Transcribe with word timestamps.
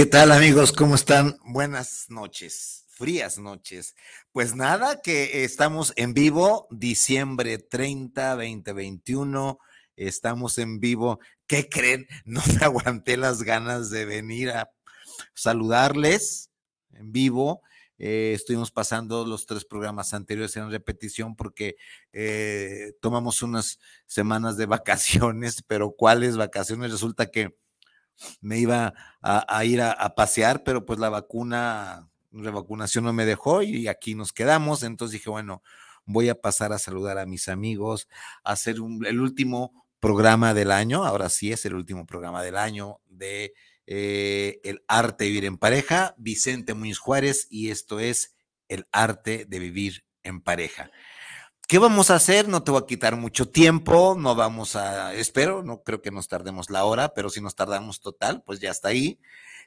¿Qué 0.00 0.06
tal 0.06 0.32
amigos? 0.32 0.72
¿Cómo 0.72 0.94
están? 0.94 1.36
Buenas 1.44 2.06
noches, 2.08 2.86
frías 2.88 3.36
noches. 3.36 3.94
Pues 4.32 4.54
nada, 4.54 5.02
que 5.02 5.44
estamos 5.44 5.92
en 5.94 6.14
vivo, 6.14 6.66
diciembre 6.70 7.58
30, 7.58 8.30
2021. 8.36 9.58
Estamos 9.96 10.56
en 10.56 10.80
vivo. 10.80 11.20
¿Qué 11.46 11.68
creen? 11.68 12.06
No 12.24 12.40
me 12.46 12.64
aguanté 12.64 13.18
las 13.18 13.42
ganas 13.42 13.90
de 13.90 14.06
venir 14.06 14.48
a 14.52 14.70
saludarles 15.34 16.48
en 16.94 17.12
vivo. 17.12 17.60
Eh, 17.98 18.32
estuvimos 18.34 18.70
pasando 18.70 19.26
los 19.26 19.44
tres 19.44 19.66
programas 19.66 20.14
anteriores 20.14 20.56
en 20.56 20.70
repetición 20.70 21.36
porque 21.36 21.76
eh, 22.14 22.94
tomamos 23.02 23.42
unas 23.42 23.78
semanas 24.06 24.56
de 24.56 24.64
vacaciones, 24.76 25.62
pero 25.66 25.90
¿cuáles 25.90 26.38
vacaciones? 26.38 26.90
Resulta 26.90 27.30
que 27.30 27.54
me 28.40 28.58
iba 28.58 28.94
a, 29.22 29.64
ir 29.64 29.80
a, 29.82 30.14
pasear, 30.14 30.62
pero 30.64 30.84
pues 30.84 30.98
la 30.98 31.08
vacuna, 31.08 32.08
la 32.32 32.50
vacunación 32.50 33.04
no 33.04 33.12
me 33.12 33.24
dejó 33.24 33.62
y 33.62 33.88
aquí 33.88 34.14
nos 34.14 34.32
quedamos. 34.32 34.82
Entonces 34.82 35.12
dije, 35.12 35.30
bueno, 35.30 35.62
voy 36.04 36.28
a 36.28 36.40
pasar 36.40 36.72
a 36.72 36.78
saludar 36.78 37.18
a 37.18 37.26
mis 37.26 37.48
amigos, 37.48 38.08
a 38.44 38.52
hacer 38.52 38.76
el 38.76 39.20
último 39.20 39.84
programa 40.00 40.54
del 40.54 40.72
año, 40.72 41.04
ahora 41.04 41.28
sí 41.28 41.52
es 41.52 41.64
el 41.66 41.74
último 41.74 42.06
programa 42.06 42.42
del 42.42 42.56
año 42.56 43.00
de 43.06 43.52
eh, 43.86 44.60
El 44.64 44.82
arte 44.88 45.24
de 45.24 45.30
vivir 45.30 45.44
en 45.44 45.58
pareja, 45.58 46.14
Vicente 46.16 46.74
Muñoz 46.74 46.98
Juárez, 46.98 47.46
y 47.50 47.70
esto 47.70 48.00
es 48.00 48.34
El 48.68 48.86
arte 48.92 49.44
de 49.46 49.58
vivir 49.58 50.04
en 50.22 50.40
pareja. 50.40 50.90
¿Qué 51.70 51.78
vamos 51.78 52.10
a 52.10 52.16
hacer? 52.16 52.48
No 52.48 52.64
te 52.64 52.72
voy 52.72 52.82
a 52.82 52.86
quitar 52.86 53.14
mucho 53.14 53.48
tiempo, 53.48 54.16
no 54.18 54.34
vamos 54.34 54.74
a, 54.74 55.14
espero, 55.14 55.62
no 55.62 55.84
creo 55.84 56.02
que 56.02 56.10
nos 56.10 56.26
tardemos 56.26 56.68
la 56.68 56.84
hora, 56.84 57.14
pero 57.14 57.30
si 57.30 57.40
nos 57.40 57.54
tardamos 57.54 58.00
total, 58.00 58.42
pues 58.44 58.58
ya 58.58 58.72
está 58.72 58.88
ahí. 58.88 59.20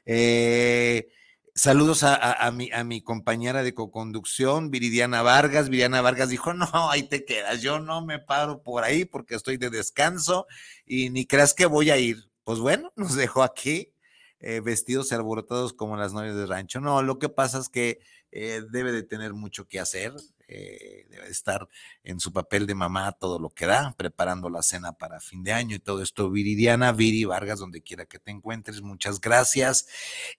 Eh, 0.04 1.08
saludos 1.54 2.02
a, 2.02 2.50
mi, 2.52 3.00
compañera 3.00 3.62
de 3.62 3.72
coconducción, 3.72 4.70
Viridiana 4.70 5.22
Vargas. 5.22 5.70
Viridiana 5.70 6.02
Vargas 6.02 6.28
dijo, 6.28 6.52
no, 6.52 6.68
ahí 6.90 7.04
te 7.04 7.24
quedas, 7.24 7.62
yo 7.62 7.80
no 7.80 8.04
me 8.04 8.18
paro 8.18 8.62
por 8.62 8.84
ahí 8.84 9.06
porque 9.06 9.34
estoy 9.34 9.56
de 9.56 9.70
descanso 9.70 10.46
y 10.84 11.08
ni 11.08 11.24
creas 11.24 11.54
que 11.54 11.64
voy 11.64 11.88
a 11.88 11.96
ir. 11.96 12.28
Pues 12.44 12.58
bueno, 12.58 12.92
nos 12.96 13.14
dejó 13.14 13.42
aquí 13.42 13.94
eh, 14.40 14.60
vestidos 14.60 15.10
y 15.10 15.14
alborotados 15.14 15.72
como 15.72 15.96
las 15.96 16.12
novias 16.12 16.36
de 16.36 16.44
rancho. 16.44 16.82
No, 16.82 17.02
lo 17.02 17.18
que 17.18 17.30
pasa 17.30 17.60
es 17.60 17.70
que 17.70 18.00
eh, 18.30 18.60
debe 18.70 18.92
de 18.92 19.04
tener 19.04 19.32
mucho 19.32 19.66
que 19.66 19.80
hacer. 19.80 20.12
Eh, 20.46 21.06
debe 21.08 21.28
estar 21.28 21.68
en 22.02 22.20
su 22.20 22.32
papel 22.32 22.66
de 22.66 22.74
mamá 22.74 23.12
todo 23.12 23.38
lo 23.38 23.50
que 23.50 23.66
da, 23.66 23.94
preparando 23.96 24.50
la 24.50 24.62
cena 24.62 24.92
para 24.92 25.20
fin 25.20 25.42
de 25.42 25.52
año 25.52 25.76
y 25.76 25.78
todo 25.78 26.02
esto. 26.02 26.30
Viridiana, 26.30 26.92
Viri 26.92 27.24
Vargas, 27.24 27.58
donde 27.58 27.82
quiera 27.82 28.06
que 28.06 28.18
te 28.18 28.30
encuentres, 28.30 28.82
muchas 28.82 29.20
gracias. 29.20 29.86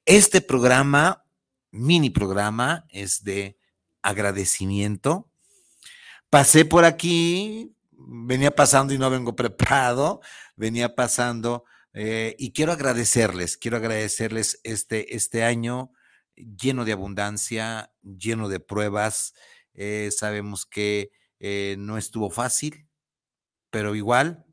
Este 0.05 0.41
programa, 0.41 1.25
mini 1.71 2.09
programa, 2.09 2.85
es 2.89 3.23
de 3.23 3.57
agradecimiento. 4.01 5.29
Pasé 6.29 6.66
por 6.66 6.85
aquí, 6.85 7.75
venía 7.91 8.51
pasando 8.51 8.93
y 8.93 8.97
no 8.97 9.09
vengo 9.09 9.35
preparado, 9.35 10.22
venía 10.55 10.95
pasando 10.95 11.66
eh, 11.93 12.35
y 12.37 12.51
quiero 12.51 12.73
agradecerles, 12.73 13.57
quiero 13.57 13.77
agradecerles 13.77 14.59
este, 14.63 15.16
este 15.16 15.43
año 15.43 15.91
lleno 16.35 16.83
de 16.83 16.91
abundancia, 16.91 17.91
lleno 18.03 18.49
de 18.49 18.59
pruebas, 18.59 19.33
eh, 19.75 20.09
sabemos 20.11 20.65
que 20.65 21.11
eh, 21.39 21.75
no 21.77 21.97
estuvo 21.97 22.29
fácil, 22.29 22.87
pero 23.69 23.95
igual, 23.95 24.45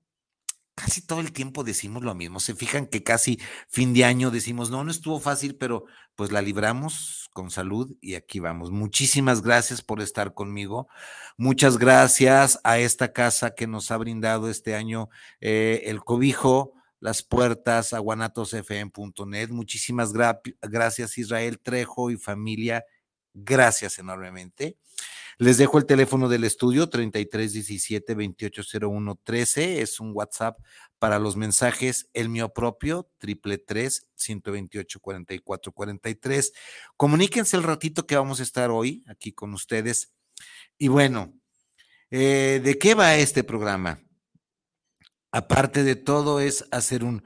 casi 0.74 1.06
todo 1.06 1.20
el 1.20 1.32
tiempo 1.32 1.64
decimos 1.64 2.02
lo 2.02 2.14
mismo. 2.14 2.40
Se 2.40 2.54
fijan 2.54 2.86
que 2.86 3.02
casi 3.02 3.38
fin 3.68 3.94
de 3.94 4.04
año 4.04 4.30
decimos, 4.30 4.70
no, 4.70 4.84
no 4.84 4.90
estuvo 4.90 5.20
fácil, 5.20 5.56
pero 5.56 5.84
pues 6.16 6.32
la 6.32 6.42
libramos 6.42 7.30
con 7.32 7.50
salud 7.50 7.96
y 8.00 8.14
aquí 8.14 8.40
vamos. 8.40 8.70
Muchísimas 8.70 9.42
gracias 9.42 9.82
por 9.82 10.00
estar 10.00 10.34
conmigo. 10.34 10.88
Muchas 11.36 11.78
gracias 11.78 12.60
a 12.64 12.78
esta 12.78 13.12
casa 13.12 13.54
que 13.54 13.66
nos 13.66 13.90
ha 13.90 13.96
brindado 13.96 14.50
este 14.50 14.74
año 14.74 15.08
eh, 15.40 15.82
el 15.86 16.00
cobijo 16.04 16.74
las 17.02 17.24
puertas 17.24 17.92
a 17.94 17.98
guanatosfm.net. 17.98 19.50
Muchísimas 19.50 20.12
gracias 20.12 21.18
Israel 21.18 21.58
Trejo 21.58 22.12
y 22.12 22.16
familia. 22.16 22.84
Gracias 23.34 23.98
enormemente. 23.98 24.76
Les 25.38 25.58
dejo 25.58 25.78
el 25.78 25.86
teléfono 25.86 26.28
del 26.28 26.44
estudio 26.44 26.88
3317 26.88 28.14
2801 28.14 29.20
13. 29.22 29.80
Es 29.80 30.00
un 30.00 30.12
WhatsApp 30.14 30.58
para 30.98 31.18
los 31.18 31.36
mensajes. 31.36 32.08
El 32.12 32.28
mío 32.28 32.52
propio, 32.52 33.10
triple 33.18 33.62
128 34.14 35.00
44 35.00 35.72
43. 35.72 36.52
Comuníquense 36.96 37.56
el 37.56 37.62
ratito 37.62 38.06
que 38.06 38.16
vamos 38.16 38.40
a 38.40 38.44
estar 38.44 38.70
hoy 38.70 39.04
aquí 39.08 39.32
con 39.32 39.54
ustedes. 39.54 40.12
Y 40.78 40.88
bueno, 40.88 41.32
eh, 42.10 42.60
¿de 42.62 42.78
qué 42.78 42.94
va 42.94 43.16
este 43.16 43.42
programa? 43.42 44.02
Aparte 45.30 45.82
de 45.82 45.96
todo, 45.96 46.40
es 46.40 46.66
hacer 46.70 47.04
un, 47.04 47.22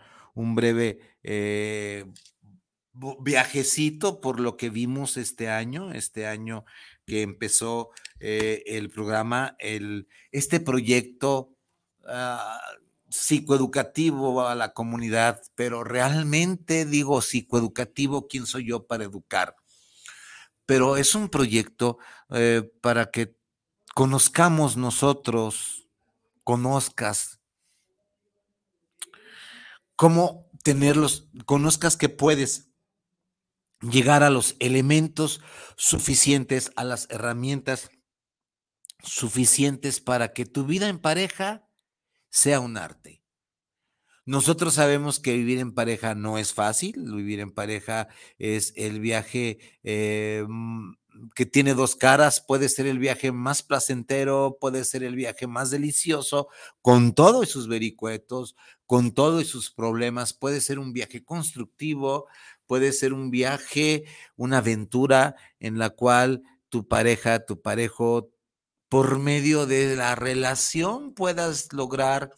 breve 0.55 1.01
eh, 1.25 2.05
viajecito 3.21 4.21
por 4.21 4.39
lo 4.39 4.57
que 4.57 4.71
vimos 4.71 5.17
este 5.17 5.51
año, 5.51 5.93
este 5.93 6.27
año 6.27 6.65
que 7.07 7.23
empezó 7.23 7.91
eh, 8.21 8.63
el 8.67 8.91
programa, 8.91 9.57
el, 9.59 10.09
este 10.33 10.61
proyecto 10.61 11.55
ah, 12.07 12.61
psicoeducativo 13.09 14.47
a 14.47 14.55
la 14.55 14.75
comunidad, 14.75 15.41
pero 15.55 15.85
realmente 15.85 16.85
digo 16.85 17.23
psicoeducativo, 17.23 18.27
¿quién 18.27 18.47
soy 18.47 18.67
yo 18.67 18.87
para 18.87 19.05
educar? 19.05 19.57
Pero 20.67 20.97
es 20.97 21.15
un 21.15 21.29
proyecto 21.29 21.99
eh, 22.31 22.69
para 22.81 23.11
que 23.11 23.37
conozcamos 23.95 24.77
nosotros, 24.77 25.89
conozcas 26.43 27.41
cómo 29.95 30.51
tenerlos, 30.65 31.29
conozcas 31.47 31.97
que 31.97 32.09
puedes 32.09 32.69
llegar 33.91 34.23
a 34.23 34.31
los 34.31 34.57
elementos 34.59 35.41
suficientes, 35.77 36.73
a 36.77 36.85
las 36.85 37.07
herramientas 37.11 37.91
suficientes 39.03 40.01
para 40.01 40.33
que 40.33 40.47
tu 40.47 40.65
vida 40.65 40.89
en 40.89 40.99
pareja 40.99 41.69
sea 42.31 42.61
un 42.61 42.77
arte. 42.77 43.23
Nosotros 44.25 44.75
sabemos 44.75 45.21
que 45.21 45.35
vivir 45.35 45.61
en 45.61 45.73
pareja 45.73 46.17
no 46.17 46.37
es 46.37 46.53
fácil, 46.53 47.13
vivir 47.15 47.39
en 47.39 47.53
pareja 47.53 48.09
es 48.39 48.73
el 48.75 48.99
viaje 48.99 49.59
eh, 49.85 50.45
que 51.35 51.47
tiene 51.47 51.75
dos 51.75 51.97
caras, 51.97 52.45
puede 52.47 52.69
ser 52.69 52.87
el 52.87 52.99
viaje 52.99 53.31
más 53.31 53.63
placentero, 53.63 54.59
puede 54.61 54.85
ser 54.85 55.05
el 55.05 55.15
viaje 55.15 55.47
más 55.47 55.71
delicioso, 55.71 56.49
con 56.83 57.15
todo 57.15 57.43
y 57.43 57.47
sus 57.47 57.69
vericuetos, 57.69 58.57
con 58.85 59.13
todo 59.13 59.41
y 59.41 59.45
sus 59.45 59.71
problemas, 59.71 60.33
puede 60.33 60.61
ser 60.61 60.79
un 60.79 60.93
viaje 60.93 61.25
constructivo, 61.25 62.27
puede 62.67 62.93
ser 62.93 63.13
un 63.13 63.31
viaje, 63.31 64.05
una 64.37 64.59
aventura 64.59 65.37
en 65.61 65.79
la 65.79 65.91
cual 65.91 66.43
tu 66.69 66.87
pareja, 66.89 67.45
tu 67.45 67.61
parejo, 67.61 68.31
por 68.89 69.19
medio 69.19 69.67
de 69.67 69.97
la 69.97 70.15
relación 70.15 71.13
puedas 71.13 71.73
lograr 71.73 72.33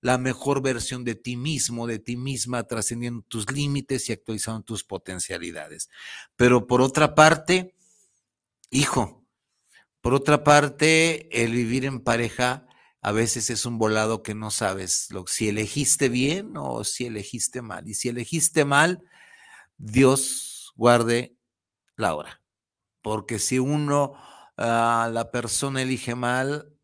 la 0.00 0.18
mejor 0.18 0.60
versión 0.60 1.02
de 1.02 1.14
ti 1.14 1.36
mismo, 1.36 1.86
de 1.86 1.98
ti 1.98 2.16
misma, 2.16 2.64
trascendiendo 2.64 3.22
tus 3.22 3.50
límites 3.50 4.08
y 4.08 4.12
actualizando 4.12 4.62
tus 4.62 4.84
potencialidades. 4.84 5.88
Pero 6.36 6.66
por 6.66 6.82
otra 6.82 7.14
parte, 7.14 7.74
hijo, 8.70 9.24
por 10.02 10.12
otra 10.12 10.44
parte, 10.44 11.42
el 11.42 11.52
vivir 11.52 11.86
en 11.86 12.00
pareja 12.00 12.66
a 13.00 13.12
veces 13.12 13.48
es 13.48 13.64
un 13.64 13.78
volado 13.78 14.22
que 14.22 14.34
no 14.34 14.50
sabes 14.50 15.08
lo, 15.10 15.26
si 15.26 15.48
elegiste 15.48 16.10
bien 16.10 16.56
o 16.56 16.84
si 16.84 17.06
elegiste 17.06 17.62
mal. 17.62 17.88
Y 17.88 17.94
si 17.94 18.10
elegiste 18.10 18.66
mal, 18.66 19.02
Dios 19.76 20.72
guarde 20.76 21.36
la 21.96 22.14
hora. 22.14 22.42
Porque 23.02 23.38
si 23.38 23.58
uno, 23.58 24.14
ah, 24.56 25.10
la 25.12 25.30
persona 25.30 25.82
elige 25.82 26.14
mal, 26.14 26.74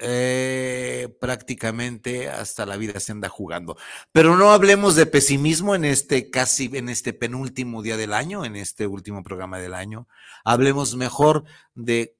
eh, 0.00 1.16
prácticamente 1.20 2.28
hasta 2.28 2.66
la 2.66 2.76
vida 2.76 2.98
se 2.98 3.12
anda 3.12 3.28
jugando. 3.28 3.76
Pero 4.10 4.36
no 4.36 4.50
hablemos 4.50 4.96
de 4.96 5.06
pesimismo 5.06 5.76
en 5.76 5.84
este 5.84 6.30
casi, 6.30 6.68
en 6.74 6.88
este 6.88 7.12
penúltimo 7.12 7.80
día 7.82 7.96
del 7.96 8.12
año, 8.12 8.44
en 8.44 8.56
este 8.56 8.88
último 8.88 9.22
programa 9.22 9.58
del 9.58 9.74
año. 9.74 10.08
Hablemos 10.44 10.96
mejor 10.96 11.44
de, 11.74 12.16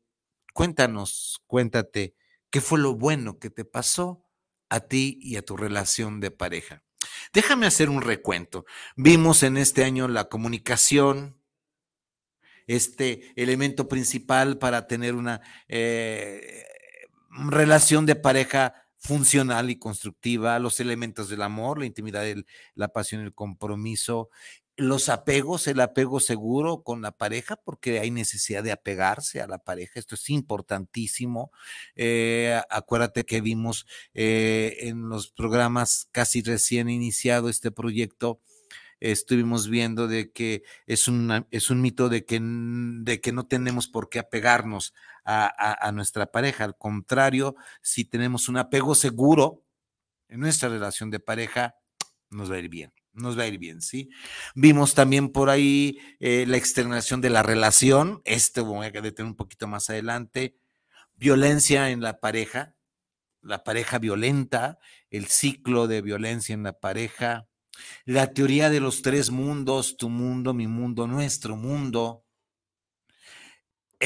cuéntanos, 0.53 1.43
cuéntate, 1.49 2.15
¿qué 2.51 2.61
fue 2.61 2.79
lo 2.79 2.95
bueno 2.95 3.41
que 3.41 3.51
te 3.51 3.65
pasó 3.65 4.25
a 4.69 4.81
ti 4.81 5.19
y 5.21 5.37
a 5.37 5.43
tu 5.43 5.57
relación 5.57 6.21
de 6.21 6.31
pareja? 6.31 6.84
Déjame 7.33 7.67
hacer 7.67 7.91
un 7.91 8.03
recuento. 8.03 8.65
Vimos 8.97 9.43
en 9.43 9.57
este 9.57 9.85
año 9.85 10.09
la 10.09 10.25
comunicación, 10.29 11.37
este 12.67 13.33
elemento 13.37 13.89
principal 13.89 14.59
para 14.59 14.87
tener 14.87 15.15
una 15.15 15.41
eh, 15.69 16.65
relación 17.31 18.07
de 18.07 18.17
pareja 18.17 18.75
funcional 18.97 19.69
y 19.69 19.79
constructiva, 19.79 20.59
los 20.59 20.81
elementos 20.81 21.29
del 21.29 21.43
amor, 21.43 21.79
la 21.79 21.85
intimidad, 21.85 22.25
la 22.75 22.89
pasión, 22.89 23.21
el 23.21 23.35
compromiso, 23.35 24.31
los 24.77 25.09
apegos, 25.09 25.67
el 25.69 25.81
apego 25.81 26.21
seguro 26.21 26.83
con 26.83 27.03
la 27.03 27.13
pareja, 27.13 27.57
porque 27.57 28.01
hay 28.01 28.11
necesidad 28.11 28.63
de 28.65 28.73
apegarse 28.73 29.41
a 29.41 29.47
la 29.47 29.59
pareja, 29.59 30.01
esto 30.01 30.17
es 30.17 30.31
importantísimo. 30.31 31.53
Eh, 31.97 32.61
acuérdate 32.71 33.25
que 33.25 33.41
vimos 33.41 33.87
eh, 34.15 34.77
en 34.81 35.09
los 35.09 35.31
programas 35.31 36.09
casi 36.13 36.43
recién 36.43 36.89
iniciado 36.89 37.49
este 37.49 37.71
proyecto, 37.71 38.41
estuvimos 39.01 39.69
viendo 39.69 40.09
de 40.09 40.33
que 40.33 40.63
es, 40.87 41.09
es 41.51 41.71
un 41.71 41.81
mito 41.81 42.09
de 42.09 42.25
que, 42.25 42.41
de 42.41 43.21
que 43.21 43.33
no 43.33 43.47
tenemos 43.47 43.89
por 43.89 44.09
qué 44.09 44.19
apegarnos 44.19 44.95
a, 45.25 45.91
nuestra 45.93 46.27
pareja. 46.27 46.65
Al 46.65 46.77
contrario, 46.77 47.55
si 47.83 48.05
tenemos 48.05 48.49
un 48.49 48.57
apego 48.57 48.95
seguro 48.95 49.63
en 50.29 50.41
nuestra 50.41 50.69
relación 50.69 51.11
de 51.11 51.21
pareja, 51.21 51.77
nos 52.31 52.51
va 52.51 52.57
a 52.57 52.59
ir 52.59 52.69
bien 52.69 53.04
nos 53.15 53.39
va 53.39 53.45
a 53.45 53.47
ir 53.47 53.59
bien, 53.59 53.81
¿sí? 53.81 54.11
Vimos 54.55 54.95
también 54.95 55.31
por 55.31 55.51
ahí 55.51 55.99
eh, 56.21 56.45
la 56.47 56.57
externación 56.57 57.21
de 57.21 57.31
la 57.31 57.43
relación, 57.43 58.21
esto 58.25 58.65
voy 58.65 58.87
a 58.87 58.91
detener 58.91 59.31
un 59.31 59.37
poquito 59.37 59.67
más 59.67 59.89
adelante, 59.91 60.57
violencia 61.17 61.91
en 61.91 62.01
la 62.01 62.21
pareja, 62.21 62.75
la 63.41 63.63
pareja 63.63 63.99
violenta, 63.99 64.79
el 65.11 65.27
ciclo 65.27 65.87
de 65.87 66.03
violencia 66.03 66.55
en 66.55 66.63
la 66.65 66.79
pareja, 66.79 67.47
la 68.05 68.33
teoría 68.33 68.71
de 68.71 68.81
los 68.81 69.03
tres 69.03 69.31
mundos, 69.31 69.97
tu 69.97 70.09
mundo, 70.09 70.55
mi 70.55 70.67
mundo, 70.67 71.07
nuestro 71.07 71.57
mundo. 71.57 72.24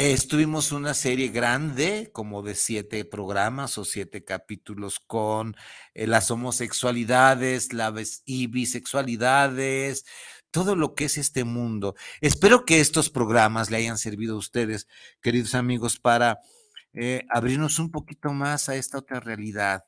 Estuvimos 0.00 0.70
una 0.70 0.94
serie 0.94 1.26
grande, 1.26 2.10
como 2.12 2.42
de 2.44 2.54
siete 2.54 3.04
programas 3.04 3.78
o 3.78 3.84
siete 3.84 4.22
capítulos 4.22 5.00
con 5.04 5.56
eh, 5.92 6.06
las 6.06 6.30
homosexualidades, 6.30 7.72
las 7.72 8.22
y 8.24 8.46
bisexualidades, 8.46 10.04
todo 10.52 10.76
lo 10.76 10.94
que 10.94 11.06
es 11.06 11.18
este 11.18 11.42
mundo. 11.42 11.96
Espero 12.20 12.64
que 12.64 12.78
estos 12.78 13.10
programas 13.10 13.72
le 13.72 13.78
hayan 13.78 13.98
servido 13.98 14.36
a 14.36 14.38
ustedes, 14.38 14.86
queridos 15.20 15.56
amigos, 15.56 15.98
para 15.98 16.38
eh, 16.92 17.26
abrirnos 17.28 17.80
un 17.80 17.90
poquito 17.90 18.32
más 18.32 18.68
a 18.68 18.76
esta 18.76 18.98
otra 18.98 19.18
realidad, 19.18 19.82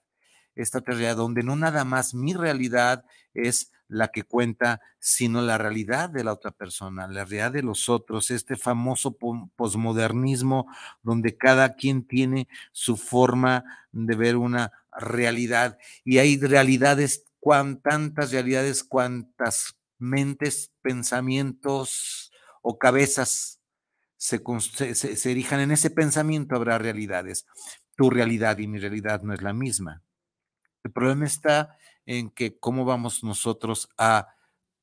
esta 0.55 0.81
realidad 0.81 1.17
donde 1.17 1.43
no 1.43 1.57
nada 1.57 1.85
más 1.85 2.15
mi 2.15 2.35
realidad 2.35 3.05
es 3.35 3.73
la 3.91 4.09
que 4.09 4.23
cuenta, 4.23 4.81
sino 5.01 5.43
la 5.43 5.59
realidad 5.59 6.11
de 6.11 6.23
la 6.23 6.33
otra 6.33 6.53
persona, 6.53 7.09
la 7.09 7.25
realidad 7.25 7.53
de 7.53 7.63
los 7.63 7.89
otros, 7.89 8.31
este 8.31 8.57
famoso 8.57 9.17
posmodernismo 9.57 10.67
donde 11.03 11.37
cada 11.37 11.75
quien 11.75 12.07
tiene 12.07 12.49
su 12.73 12.97
forma 12.97 13.65
de 13.91 14.15
ver 14.15 14.37
una 14.37 14.73
realidad 14.93 15.77
y 16.05 16.19
hay 16.19 16.39
realidades, 16.39 17.25
cuan, 17.41 17.81
tantas 17.81 18.31
realidades, 18.31 18.85
cuantas 18.85 19.77
mentes, 19.99 20.73
pensamientos 20.83 22.33
o 22.63 22.79
cabezas 22.79 23.61
se, 24.17 24.95
se 24.95 25.31
erijan 25.31 25.61
en 25.61 25.73
ese 25.73 25.91
pensamiento, 25.91 26.55
habrá 26.55 26.79
realidades. 26.79 27.47
Tu 27.97 28.09
realidad 28.11 28.59
y 28.59 28.67
mi 28.67 28.79
realidad 28.79 29.23
no 29.23 29.35
es 29.35 29.43
la 29.43 29.53
misma. 29.53 30.03
El 30.85 30.93
problema 30.93 31.27
está 31.27 31.77
en 32.07 32.31
que 32.31 32.59
cómo 32.59 32.85
vamos 32.85 33.23
nosotros 33.23 33.89
a 33.99 34.29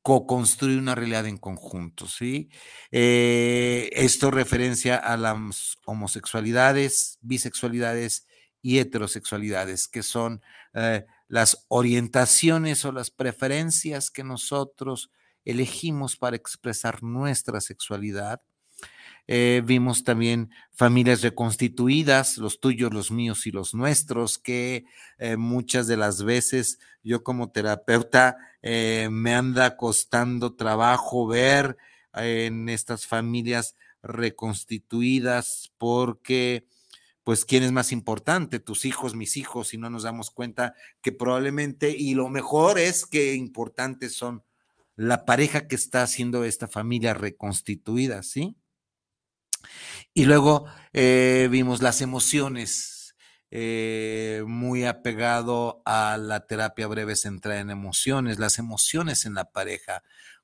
co-construir 0.01 0.79
una 0.79 0.95
realidad 0.95 1.25
en 1.27 1.37
conjunto, 1.37 2.07
¿sí? 2.07 2.49
Eh, 2.91 3.89
esto 3.91 4.31
referencia 4.31 4.95
a 4.95 5.17
las 5.17 5.77
homosexualidades, 5.85 7.17
bisexualidades 7.21 8.25
y 8.61 8.79
heterosexualidades, 8.79 9.89
que 9.89 10.03
son 10.03 10.41
eh, 10.73 11.05
las 11.27 11.65
orientaciones 11.67 12.85
o 12.85 12.93
las 12.93 13.11
preferencias 13.11 14.09
que 14.09 14.23
nosotros 14.23 15.11
elegimos 15.43 16.15
para 16.15 16.37
expresar 16.37 17.03
nuestra 17.03 17.59
sexualidad 17.59 18.41
eh, 19.27 19.61
vimos 19.65 20.05
también 20.05 20.51
familias 20.71 21.21
reconstituidas, 21.21 22.37
los 22.37 22.61
tuyos, 22.61 22.93
los 22.93 23.11
míos 23.11 23.45
y 23.45 23.51
los 23.51 23.73
nuestros, 23.73 24.37
que 24.37 24.85
eh, 25.17 25.35
muchas 25.35 25.87
de 25.87 25.97
las 25.97 26.23
veces 26.23 26.79
yo 27.03 27.23
como 27.23 27.51
terapeuta 27.51 28.37
eh, 28.61 29.09
me 29.11 29.35
anda 29.35 29.75
costando 29.75 30.55
trabajo 30.55 31.27
ver 31.27 31.77
en 32.13 32.69
estas 32.69 33.05
familias 33.05 33.75
reconstituidas 34.01 35.71
porque 35.77 36.65
pues 37.23 37.43
quién 37.43 37.63
es 37.63 37.73
más 37.73 37.91
importante, 37.91 38.59
tus 38.59 38.85
hijos, 38.85 39.13
mis 39.13 39.35
hijos, 39.35 39.73
y 39.73 39.77
no 39.77 39.89
nos 39.89 40.03
damos 40.03 40.31
cuenta 40.31 40.75
que 41.01 41.11
probablemente, 41.11 41.89
y 41.91 42.13
lo 42.13 42.29
mejor 42.29 42.79
es 42.79 43.05
que 43.05 43.35
importantes 43.35 44.13
son 44.13 44.43
la 44.95 45.25
pareja 45.25 45.67
que 45.67 45.75
está 45.75 46.03
haciendo 46.03 46.45
esta 46.45 46.69
familia 46.69 47.13
reconstituida, 47.13 48.23
¿sí? 48.23 48.55
Y 50.13 50.25
luego 50.25 50.65
eh, 50.93 51.47
vimos 51.51 51.81
las 51.81 52.01
emociones, 52.01 53.15
eh, 53.51 54.43
muy 54.47 54.85
apegado 54.85 55.81
a 55.85 56.17
la 56.17 56.45
terapia 56.47 56.87
breve 56.87 57.15
centrada 57.15 57.59
en 57.59 57.69
emociones, 57.69 58.39
las 58.39 58.59
emociones 58.59 59.25
en 59.25 59.35
la 59.35 59.45
pareja, 59.51 60.03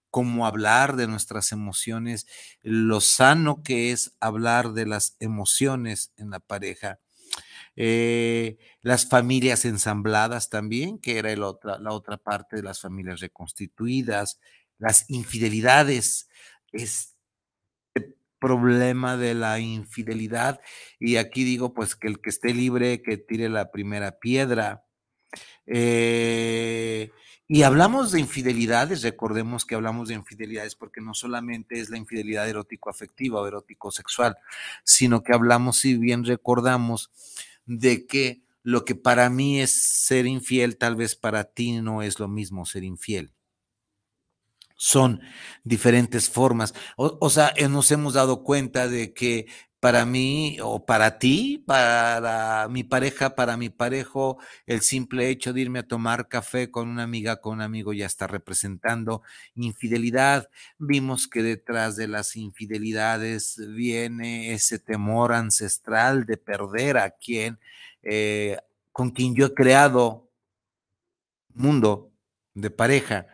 cómo 0.09 0.45
hablar 0.45 0.95
de 0.95 1.07
nuestras 1.07 1.51
emociones, 1.51 2.27
lo 2.61 3.01
sano 3.01 3.63
que 3.63 3.91
es 3.91 4.15
hablar 4.19 4.73
de 4.73 4.85
las 4.85 5.15
emociones 5.19 6.13
en 6.17 6.29
la 6.29 6.39
pareja. 6.39 6.99
Eh, 7.75 8.57
las 8.81 9.07
familias 9.07 9.65
ensambladas 9.65 10.49
también, 10.49 10.99
que 10.99 11.17
era 11.17 11.35
la 11.35 11.47
otra 11.91 12.17
parte 12.17 12.57
de 12.57 12.63
las 12.63 12.79
familias 12.79 13.19
reconstituidas, 13.21 14.39
las 14.77 15.09
infidelidades, 15.09 16.29
es 16.71 17.12
problema 18.43 19.15
de 19.15 19.35
la 19.35 19.57
infidelidad. 19.59 20.59
Y 20.99 21.15
aquí 21.15 21.45
digo, 21.45 21.73
pues 21.73 21.95
que 21.95 22.09
el 22.09 22.19
que 22.19 22.29
esté 22.29 22.53
libre, 22.53 23.01
que 23.01 23.15
tire 23.15 23.47
la 23.47 23.71
primera 23.71 24.19
piedra. 24.19 24.83
Eh, 25.65 27.09
y 27.47 27.63
hablamos 27.63 28.11
de 28.11 28.19
infidelidades, 28.19 29.01
recordemos 29.01 29.65
que 29.65 29.75
hablamos 29.75 30.09
de 30.09 30.15
infidelidades 30.15 30.75
porque 30.75 30.99
no 30.99 31.13
solamente 31.13 31.79
es 31.79 31.89
la 31.89 31.97
infidelidad 31.97 32.49
erótico-afectiva 32.49 33.39
o 33.39 33.47
erótico-sexual, 33.47 34.35
sino 34.83 35.23
que 35.23 35.33
hablamos, 35.33 35.77
si 35.77 35.97
bien 35.97 36.25
recordamos, 36.25 37.11
de 37.65 38.05
que 38.05 38.43
lo 38.61 38.83
que 38.83 38.95
para 38.95 39.29
mí 39.29 39.61
es 39.61 39.71
ser 39.71 40.25
infiel, 40.25 40.77
tal 40.77 40.97
vez 40.97 41.15
para 41.15 41.45
ti 41.45 41.79
no 41.81 42.01
es 42.01 42.19
lo 42.19 42.27
mismo 42.27 42.65
ser 42.65 42.83
infiel. 42.83 43.31
Son 44.83 45.21
diferentes 45.63 46.29
formas. 46.29 46.73
O, 46.97 47.29
sea, 47.29 47.53
eh, 47.55 47.69
nos 47.69 47.89
hemos 47.91 48.15
dado 48.15 48.43
cuenta 48.43 48.89
de 48.89 49.13
que 49.13 49.47
para 49.79 50.05
mí 50.05 50.57
o 50.61 50.85
para 50.85 51.19
ti, 51.19 51.63
para 51.65 52.67
mi 52.69 52.83
pareja, 52.83 53.33
para 53.33 53.55
mi 53.55 53.69
parejo, 53.69 54.39
el 54.65 54.81
simple 54.81 55.29
hecho 55.29 55.53
de 55.53 55.61
irme 55.61 55.79
a 55.79 55.87
tomar 55.87 56.27
café 56.27 56.69
con 56.69 56.89
una 56.89 57.03
amiga, 57.03 57.39
con 57.39 57.53
un 57.53 57.61
amigo, 57.61 57.93
ya 57.93 58.05
está 58.05 58.27
representando 58.27 59.21
infidelidad. 59.55 60.49
Vimos 60.77 61.29
que 61.29 61.43
detrás 61.43 61.95
de 61.95 62.09
las 62.09 62.35
infidelidades 62.35 63.55
viene 63.69 64.51
ese 64.51 64.79
temor 64.79 65.31
ancestral 65.31 66.25
de 66.25 66.35
perder 66.35 66.97
a 66.97 67.11
quien, 67.11 67.57
eh, 68.01 68.57
con 68.91 69.11
quien 69.11 69.33
yo 69.33 69.45
he 69.45 69.53
creado 69.53 70.29
mundo 71.53 72.11
de 72.53 72.69
pareja 72.69 73.27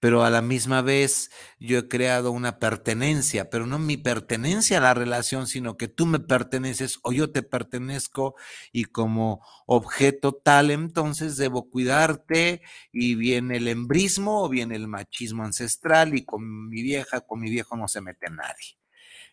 pero 0.00 0.24
a 0.24 0.30
la 0.30 0.42
misma 0.42 0.82
vez 0.82 1.30
yo 1.58 1.78
he 1.78 1.88
creado 1.88 2.30
una 2.30 2.58
pertenencia, 2.58 3.50
pero 3.50 3.66
no 3.66 3.78
mi 3.78 3.96
pertenencia 3.96 4.78
a 4.78 4.80
la 4.82 4.94
relación, 4.94 5.46
sino 5.46 5.76
que 5.76 5.88
tú 5.88 6.06
me 6.06 6.20
perteneces 6.20 6.98
o 7.02 7.12
yo 7.12 7.30
te 7.30 7.42
pertenezco 7.42 8.34
y 8.72 8.84
como 8.84 9.44
objeto 9.66 10.34
tal, 10.34 10.70
entonces 10.70 11.36
debo 11.36 11.70
cuidarte 11.70 12.62
y 12.92 13.14
viene 13.14 13.56
el 13.56 13.68
embrismo 13.68 14.42
o 14.44 14.48
viene 14.48 14.76
el 14.76 14.88
machismo 14.88 15.44
ancestral 15.44 16.14
y 16.14 16.24
con 16.24 16.68
mi 16.68 16.82
vieja, 16.82 17.20
con 17.22 17.40
mi 17.40 17.50
viejo 17.50 17.76
no 17.76 17.88
se 17.88 18.00
mete 18.00 18.26
nadie. 18.30 18.76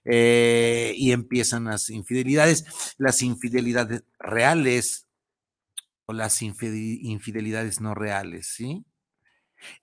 Eh, 0.06 0.94
y 0.98 1.12
empiezan 1.14 1.66
las 1.66 1.90
infidelidades, 1.90 2.66
las 2.98 3.22
infidelidades 3.22 4.04
reales 4.20 5.08
o 6.06 6.14
las 6.14 6.42
infidelidades 6.42 7.80
no 7.80 7.96
reales, 7.96 8.48
¿sí? 8.48 8.86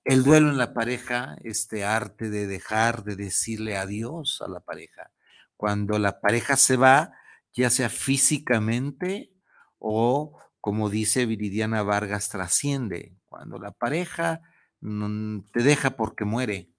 El 0.05 0.25
duelo 0.25 0.51
en 0.51 0.59
la 0.59 0.75
pareja, 0.75 1.37
este 1.43 1.85
arte 1.85 2.31
de 2.31 2.47
dejar 2.47 3.05
de 3.05 3.17
decirle 3.17 3.77
adiós 3.77 4.43
a 4.43 4.49
la 4.49 4.61
pareja. 4.61 5.11
Cuando 5.57 5.99
la 5.99 6.21
pareja 6.21 6.57
se 6.57 6.77
va, 6.77 7.13
ya 7.53 7.71
sea 7.71 7.89
físicamente 7.89 9.33
o, 9.79 10.39
como 10.61 10.91
dice 10.91 11.27
Viridiana 11.27 11.83
Vargas, 11.83 12.29
trasciende. 12.29 13.15
Cuando 13.29 13.59
la 13.59 13.73
pareja 13.73 14.41
te 14.81 15.63
deja 15.63 15.91
porque 15.97 16.25
muere, 16.25 16.71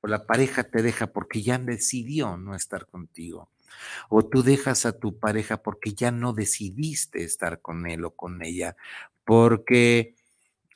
o 0.00 0.06
la 0.06 0.26
pareja 0.26 0.64
te 0.64 0.82
deja 0.82 1.08
porque 1.08 1.42
ya 1.42 1.58
decidió 1.58 2.36
no 2.36 2.54
estar 2.54 2.86
contigo, 2.86 3.50
o 4.08 4.24
tú 4.24 4.42
dejas 4.42 4.86
a 4.86 4.98
tu 4.98 5.18
pareja 5.18 5.62
porque 5.62 5.94
ya 5.94 6.10
no 6.10 6.32
decidiste 6.32 7.24
estar 7.24 7.60
con 7.60 7.86
él 7.88 8.04
o 8.04 8.10
con 8.12 8.42
ella, 8.42 8.76
porque 9.24 10.13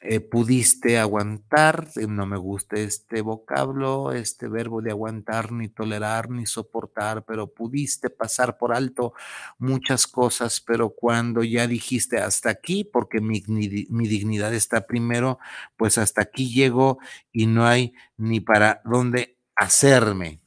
eh, 0.00 0.20
pudiste 0.20 0.98
aguantar, 0.98 1.88
eh, 1.96 2.06
no 2.06 2.24
me 2.26 2.36
gusta 2.36 2.76
este 2.76 3.20
vocablo, 3.20 4.12
este 4.12 4.48
verbo 4.48 4.80
de 4.80 4.92
aguantar, 4.92 5.50
ni 5.52 5.68
tolerar, 5.68 6.30
ni 6.30 6.46
soportar, 6.46 7.24
pero 7.24 7.52
pudiste 7.52 8.08
pasar 8.08 8.58
por 8.58 8.72
alto 8.72 9.12
muchas 9.58 10.06
cosas, 10.06 10.60
pero 10.60 10.90
cuando 10.90 11.42
ya 11.42 11.66
dijiste 11.66 12.18
hasta 12.18 12.50
aquí, 12.50 12.84
porque 12.84 13.20
mi, 13.20 13.42
mi 13.48 14.08
dignidad 14.08 14.54
está 14.54 14.86
primero, 14.86 15.38
pues 15.76 15.98
hasta 15.98 16.22
aquí 16.22 16.52
llego 16.52 16.98
y 17.32 17.46
no 17.46 17.66
hay 17.66 17.92
ni 18.16 18.40
para 18.40 18.80
dónde 18.84 19.36
hacerme 19.56 20.40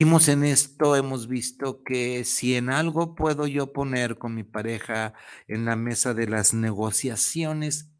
en 0.00 0.44
esto, 0.44 0.96
hemos 0.96 1.28
visto 1.28 1.82
que 1.82 2.24
si 2.24 2.56
en 2.56 2.70
algo 2.70 3.14
puedo 3.14 3.46
yo 3.46 3.74
poner 3.74 4.16
con 4.16 4.34
mi 4.34 4.44
pareja 4.44 5.12
en 5.46 5.66
la 5.66 5.76
mesa 5.76 6.14
de 6.14 6.26
las 6.26 6.54
negociaciones, 6.54 7.90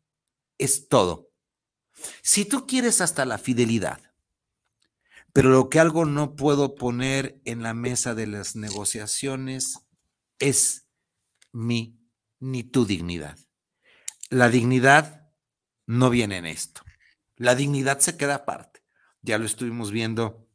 es 0.56 0.88
todo. 0.88 1.30
Si 2.22 2.46
tú 2.46 2.66
quieres 2.66 3.02
hasta 3.02 3.26
la 3.26 3.36
fidelidad, 3.36 4.00
pero 5.34 5.50
lo 5.50 5.68
que 5.68 5.78
algo 5.78 6.06
no 6.06 6.36
puedo 6.36 6.74
poner 6.74 7.38
en 7.44 7.62
la 7.62 7.74
mesa 7.74 8.14
de 8.14 8.26
las 8.26 8.56
negociaciones 8.56 9.86
es 10.38 10.88
mi 11.52 12.00
ni 12.38 12.64
tu 12.64 12.86
dignidad. 12.86 13.38
La 14.30 14.48
dignidad 14.48 15.30
no 15.86 16.08
viene 16.08 16.38
en 16.38 16.46
esto. 16.46 16.80
La 17.36 17.54
dignidad 17.54 17.98
se 17.98 18.16
queda 18.16 18.36
aparte. 18.36 18.82
Ya 19.20 19.36
lo 19.36 19.44
estuvimos 19.44 19.90
viendo 19.90 20.49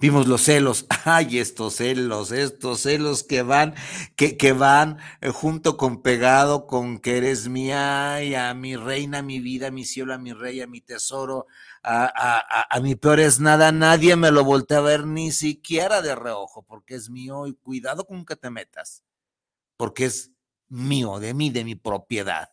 Vimos 0.00 0.26
los 0.26 0.42
celos, 0.42 0.86
ay, 1.04 1.38
estos 1.38 1.76
celos, 1.76 2.32
estos 2.32 2.80
celos 2.80 3.22
que 3.22 3.42
van, 3.42 3.74
que, 4.16 4.36
que 4.36 4.52
van 4.52 4.98
eh, 5.20 5.28
junto 5.28 5.76
con 5.76 6.02
pegado 6.02 6.66
con 6.66 6.98
que 6.98 7.18
eres 7.18 7.48
mía, 7.48 8.22
y 8.24 8.34
a 8.34 8.52
mi 8.54 8.74
reina, 8.74 9.22
mi 9.22 9.38
vida, 9.38 9.70
mi 9.70 9.84
cielo, 9.84 10.14
a 10.14 10.18
mi 10.18 10.32
rey, 10.32 10.60
a 10.60 10.66
mi 10.66 10.80
tesoro, 10.80 11.46
a, 11.82 12.04
a, 12.04 12.76
a, 12.76 12.80
mi 12.80 12.96
peor 12.96 13.20
es 13.20 13.38
nada, 13.38 13.70
nadie 13.70 14.16
me 14.16 14.32
lo 14.32 14.44
voltea 14.44 14.78
a 14.78 14.82
ver 14.82 15.06
ni 15.06 15.30
siquiera 15.30 16.02
de 16.02 16.16
reojo, 16.16 16.62
porque 16.62 16.96
es 16.96 17.08
mío 17.08 17.46
y 17.46 17.54
cuidado 17.54 18.04
con 18.04 18.24
que 18.24 18.36
te 18.36 18.50
metas, 18.50 19.04
porque 19.76 20.06
es 20.06 20.32
mío, 20.68 21.20
de 21.20 21.34
mí, 21.34 21.50
de 21.50 21.64
mi 21.64 21.76
propiedad. 21.76 22.52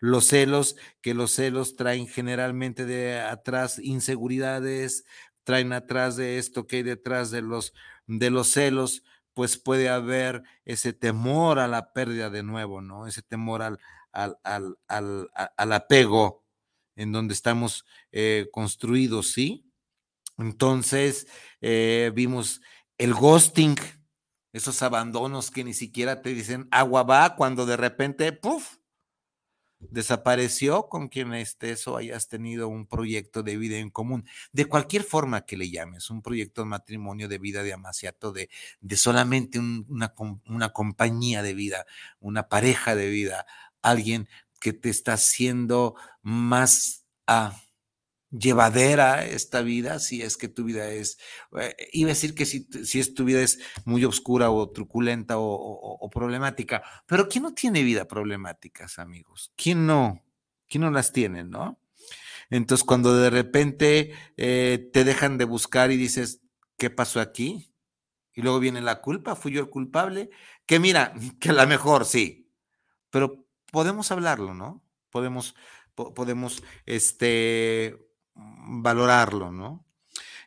Los 0.00 0.26
celos, 0.26 0.76
que 1.00 1.12
los 1.12 1.32
celos 1.32 1.74
traen 1.74 2.06
generalmente 2.06 2.86
de 2.86 3.18
atrás 3.18 3.80
inseguridades, 3.80 5.04
traen 5.48 5.72
atrás 5.72 6.16
de 6.16 6.36
esto 6.36 6.66
que 6.66 6.76
hay 6.76 6.82
detrás 6.82 7.30
de 7.30 7.40
los, 7.40 7.72
de 8.06 8.28
los 8.28 8.48
celos, 8.48 9.02
pues 9.32 9.56
puede 9.56 9.88
haber 9.88 10.42
ese 10.66 10.92
temor 10.92 11.58
a 11.58 11.66
la 11.68 11.94
pérdida 11.94 12.28
de 12.28 12.42
nuevo, 12.42 12.82
¿no? 12.82 13.06
Ese 13.06 13.22
temor 13.22 13.62
al, 13.62 13.78
al, 14.12 14.36
al, 14.42 15.30
al, 15.56 15.72
apego 15.72 16.44
en 16.96 17.12
donde 17.12 17.32
estamos 17.32 17.86
eh, 18.12 18.50
construidos, 18.52 19.32
¿sí? 19.32 19.64
Entonces, 20.36 21.26
eh, 21.62 22.12
vimos 22.14 22.60
el 22.98 23.14
ghosting, 23.14 23.76
esos 24.52 24.82
abandonos 24.82 25.50
que 25.50 25.64
ni 25.64 25.72
siquiera 25.72 26.20
te 26.20 26.34
dicen 26.34 26.68
agua 26.70 27.04
va 27.04 27.36
cuando 27.36 27.64
de 27.64 27.78
repente, 27.78 28.32
¡puf! 28.34 28.76
Desapareció 29.80 30.88
con 30.88 31.08
quien 31.08 31.32
estés 31.34 31.86
o 31.86 31.96
hayas 31.96 32.28
tenido 32.28 32.68
un 32.68 32.86
proyecto 32.86 33.42
de 33.42 33.56
vida 33.56 33.78
en 33.78 33.90
común, 33.90 34.26
de 34.52 34.66
cualquier 34.66 35.02
forma 35.02 35.46
que 35.46 35.56
le 35.56 35.70
llames, 35.70 36.10
un 36.10 36.22
proyecto 36.22 36.62
de 36.62 36.68
matrimonio, 36.68 37.28
de 37.28 37.38
vida, 37.38 37.62
de 37.62 37.72
amaciato, 37.72 38.32
de, 38.32 38.50
de 38.80 38.96
solamente 38.96 39.58
una, 39.58 40.14
una 40.46 40.72
compañía 40.72 41.42
de 41.42 41.54
vida, 41.54 41.86
una 42.20 42.48
pareja 42.48 42.96
de 42.96 43.08
vida, 43.08 43.46
alguien 43.82 44.28
que 44.60 44.72
te 44.72 44.90
está 44.90 45.14
haciendo 45.14 45.94
más 46.22 47.04
a 47.26 47.56
llevadera 48.30 49.24
esta 49.24 49.62
vida, 49.62 49.98
si 49.98 50.22
es 50.22 50.36
que 50.36 50.48
tu 50.48 50.64
vida 50.64 50.90
es, 50.90 51.18
eh, 51.58 51.74
iba 51.92 52.08
a 52.08 52.14
decir 52.14 52.34
que 52.34 52.44
si, 52.44 52.68
si, 52.84 53.00
es 53.00 53.14
tu 53.14 53.24
vida 53.24 53.40
es 53.40 53.58
muy 53.84 54.04
oscura 54.04 54.50
o 54.50 54.70
truculenta 54.70 55.36
o, 55.38 56.10
problemática, 56.12 56.82
pero 57.06 57.28
¿quién 57.28 57.44
no 57.44 57.54
tiene 57.54 57.82
vida 57.82 58.06
problemáticas, 58.06 58.98
amigos? 58.98 59.52
¿Quién 59.56 59.86
no? 59.86 60.24
¿Quién 60.68 60.82
no 60.82 60.90
las 60.90 61.12
tiene, 61.12 61.44
no? 61.44 61.80
Entonces, 62.50 62.84
cuando 62.84 63.14
de 63.16 63.30
repente 63.30 64.12
eh, 64.36 64.90
te 64.92 65.04
dejan 65.04 65.38
de 65.38 65.44
buscar 65.44 65.90
y 65.90 65.96
dices, 65.96 66.40
¿qué 66.76 66.90
pasó 66.90 67.20
aquí? 67.20 67.74
Y 68.34 68.42
luego 68.42 68.60
viene 68.60 68.80
la 68.80 69.00
culpa, 69.00 69.36
fui 69.36 69.52
yo 69.52 69.60
el 69.60 69.70
culpable, 69.70 70.30
que 70.66 70.78
mira, 70.78 71.14
que 71.40 71.50
a 71.50 71.54
lo 71.54 71.66
mejor 71.66 72.04
sí, 72.04 72.50
pero 73.10 73.46
podemos 73.70 74.10
hablarlo, 74.12 74.54
¿no? 74.54 74.82
Podemos, 75.10 75.54
podemos, 75.94 76.62
este, 76.84 78.07
valorarlo, 78.38 79.52
¿no? 79.52 79.84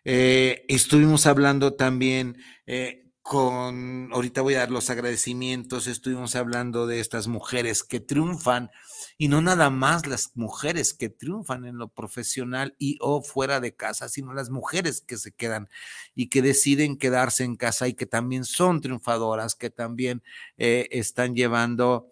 Eh, 0.04 0.66
estuvimos 0.68 1.28
hablando 1.28 1.76
también 1.76 2.38
eh, 2.66 3.02
con, 3.22 4.10
ahorita 4.12 4.42
voy 4.42 4.56
a 4.56 4.60
dar 4.60 4.72
los 4.72 4.90
agradecimientos, 4.90 5.86
estuvimos 5.86 6.36
hablando 6.36 6.88
de 6.88 7.00
estas 7.00 7.28
mujeres 7.28 7.84
que 7.84 8.00
triunfan 8.00 8.72
y 9.18 9.28
no 9.28 9.42
nada 9.42 9.70
más 9.70 10.08
las 10.08 10.32
mujeres 10.36 10.96
que 10.96 11.10
triunfan 11.10 11.66
en 11.66 11.78
lo 11.78 11.88
profesional 11.90 12.76
y 12.80 12.98
o 13.00 13.22
fuera 13.22 13.60
de 13.60 13.76
casa, 13.76 14.10
sino 14.10 14.34
las 14.34 14.50
mujeres 14.50 15.02
que 15.02 15.18
se 15.18 15.32
quedan 15.32 15.70
y 16.16 16.30
que 16.30 16.42
deciden 16.42 16.98
quedarse 16.98 17.44
en 17.44 17.56
casa 17.56 17.88
y 17.88 17.94
que 17.94 18.08
también 18.08 18.44
son 18.44 18.82
triunfadoras, 18.82 19.54
que 19.54 19.70
también 19.70 20.24
eh, 20.58 20.88
están 20.92 21.36
llevando 21.36 22.12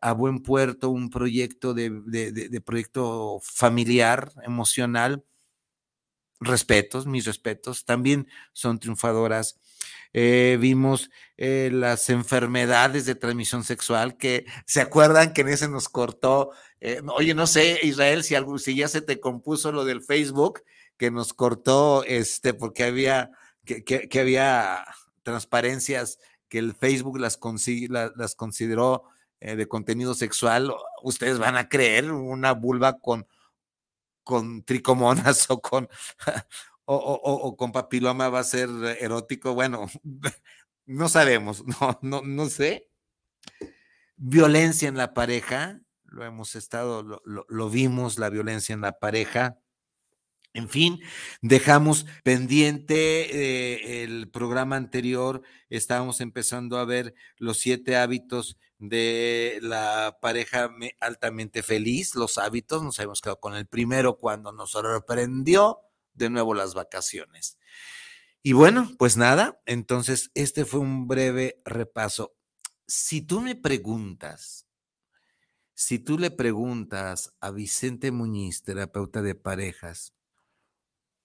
a 0.00 0.12
buen 0.12 0.42
puerto 0.42 0.90
un 0.90 1.10
proyecto 1.10 1.74
de, 1.74 2.62
proyecto 2.64 3.40
familiar, 3.42 4.32
emocional. 4.44 5.24
Respetos, 6.40 7.06
mis 7.06 7.24
respetos, 7.24 7.84
también 7.84 8.28
son 8.52 8.78
triunfadoras. 8.78 9.58
Eh, 10.12 10.56
vimos 10.60 11.10
eh, 11.36 11.70
las 11.72 12.08
enfermedades 12.10 13.06
de 13.06 13.14
transmisión 13.14 13.64
sexual 13.64 14.16
que 14.16 14.46
se 14.64 14.80
acuerdan 14.80 15.32
que 15.32 15.40
en 15.42 15.48
ese 15.48 15.68
nos 15.68 15.88
cortó. 15.88 16.52
Eh, 16.80 17.02
oye, 17.16 17.34
no 17.34 17.46
sé, 17.46 17.80
Israel, 17.82 18.22
si, 18.22 18.34
algo, 18.34 18.58
si 18.58 18.76
ya 18.76 18.88
se 18.88 19.02
te 19.02 19.20
compuso 19.20 19.72
lo 19.72 19.84
del 19.84 20.02
Facebook, 20.02 20.62
que 20.96 21.10
nos 21.10 21.34
cortó 21.34 22.04
este, 22.04 22.54
porque 22.54 22.84
había, 22.84 23.30
que, 23.64 23.82
que, 23.84 24.20
había 24.20 24.84
transparencias 25.22 26.18
que 26.48 26.58
el 26.58 26.74
Facebook 26.74 27.18
las, 27.18 27.38
las 28.16 28.34
consideró 28.34 29.04
eh, 29.40 29.56
de 29.56 29.68
contenido 29.68 30.14
sexual, 30.14 30.74
ustedes 31.02 31.38
van 31.38 31.56
a 31.56 31.68
creer 31.68 32.12
una 32.12 32.52
vulva 32.52 32.98
con, 32.98 33.26
con 34.24 34.62
tricomonas 34.62 35.46
o 35.50 35.60
con, 35.60 35.88
o, 36.84 37.56
con 37.56 37.72
papiloma 37.72 38.28
va 38.28 38.40
a 38.40 38.44
ser 38.44 38.68
erótico. 39.00 39.54
Bueno, 39.54 39.86
no 40.86 41.08
sabemos, 41.08 41.64
no, 41.80 41.98
no, 42.02 42.22
no 42.22 42.46
sé. 42.46 42.88
Violencia 44.16 44.88
en 44.88 44.96
la 44.96 45.14
pareja, 45.14 45.80
lo 46.04 46.24
hemos 46.24 46.56
estado, 46.56 47.02
lo, 47.02 47.46
lo 47.48 47.70
vimos, 47.70 48.18
la 48.18 48.30
violencia 48.30 48.72
en 48.72 48.80
la 48.80 48.98
pareja. 48.98 49.58
En 50.54 50.68
fin, 50.68 51.00
dejamos 51.42 52.06
pendiente 52.24 52.94
eh, 52.96 54.02
el 54.02 54.30
programa 54.30 54.76
anterior, 54.76 55.42
estábamos 55.68 56.20
empezando 56.20 56.78
a 56.78 56.84
ver 56.84 57.14
los 57.36 57.58
siete 57.58 57.96
hábitos 57.96 58.58
de 58.78 59.58
la 59.60 60.18
pareja 60.22 60.70
altamente 61.00 61.62
feliz, 61.62 62.14
los 62.14 62.38
hábitos, 62.38 62.82
nos 62.82 62.98
habíamos 62.98 63.20
quedado 63.20 63.40
con 63.40 63.54
el 63.56 63.66
primero 63.66 64.18
cuando 64.18 64.52
nos 64.52 64.70
sorprendió 64.70 65.80
de 66.14 66.30
nuevo 66.30 66.54
las 66.54 66.74
vacaciones. 66.74 67.58
Y 68.42 68.52
bueno, 68.52 68.90
pues 68.98 69.16
nada, 69.16 69.60
entonces 69.66 70.30
este 70.34 70.64
fue 70.64 70.80
un 70.80 71.06
breve 71.08 71.60
repaso. 71.64 72.34
Si 72.86 73.20
tú 73.20 73.40
me 73.40 73.54
preguntas, 73.54 74.66
si 75.74 75.98
tú 75.98 76.18
le 76.18 76.30
preguntas 76.30 77.34
a 77.40 77.50
Vicente 77.50 78.10
Muñiz, 78.10 78.62
terapeuta 78.62 79.22
de 79.22 79.34
parejas, 79.34 80.14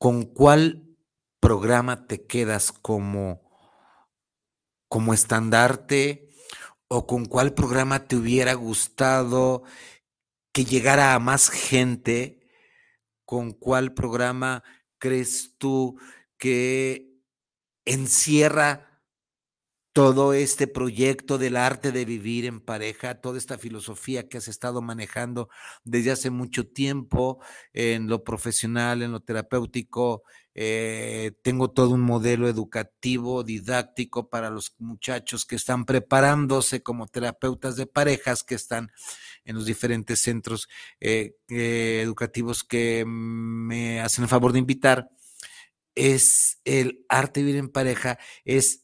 ¿con 0.04 0.24
cuál 0.26 0.98
programa 1.40 2.08
te 2.08 2.28
quedas 2.28 2.74
como, 2.74 3.42
como 4.90 5.14
estandarte 5.14 6.30
o 6.90 7.08
con 7.08 7.24
cuál 7.24 7.54
programa 7.54 8.06
te 8.06 8.18
hubiera 8.18 8.54
gustado 8.54 9.64
que 10.52 10.66
llegara 10.66 11.14
a 11.14 11.20
más 11.20 11.50
gente? 11.50 12.46
¿Con 13.24 13.54
cuál 13.54 13.94
programa 13.94 14.66
crees 14.98 15.58
tú 15.58 15.98
que 16.38 17.24
encierra 17.86 18.93
todo 19.94 20.34
este 20.34 20.68
proyecto 20.68 21.38
del 21.38 21.56
arte 21.56 21.92
de 21.92 22.04
vivir 22.04 22.46
en 22.46 22.60
pareja, 22.60 23.22
toda 23.22 23.38
esta 23.38 23.60
filosofía 23.60 24.28
que 24.28 24.40
has 24.40 24.48
estado 24.48 24.82
manejando 24.82 25.50
desde 25.84 26.12
hace 26.12 26.32
mucho 26.32 26.68
tiempo 26.68 27.40
en 27.74 28.08
lo 28.08 28.24
profesional, 28.24 29.04
en 29.04 29.12
lo 29.12 29.20
terapéutico. 29.20 30.24
Eh, 30.56 31.34
tengo 31.44 31.72
todo 31.72 31.92
un 31.92 32.02
modelo 32.02 32.48
educativo, 32.48 33.44
didáctico 33.44 34.30
para 34.30 34.50
los 34.50 34.76
muchachos 34.80 35.46
que 35.46 35.56
están 35.56 35.86
preparándose 35.86 36.82
como 36.82 37.08
terapeutas 37.08 37.76
de 37.76 37.86
parejas, 37.86 38.44
que 38.44 38.56
están 38.56 38.92
en 39.46 39.56
los 39.56 39.66
diferentes 39.66 40.20
centros 40.22 40.68
eh, 41.00 41.36
eh, 41.50 42.02
educativos 42.04 42.64
que 42.64 43.04
me 43.06 44.02
hacen 44.02 44.24
el 44.24 44.30
favor 44.30 44.54
de 44.54 44.60
invitar. 44.60 45.10
Es 45.96 46.60
el 46.66 47.06
arte 47.10 47.42
de 47.42 47.46
vivir 47.46 47.60
en 47.60 47.70
pareja, 47.70 48.18
es 48.46 48.83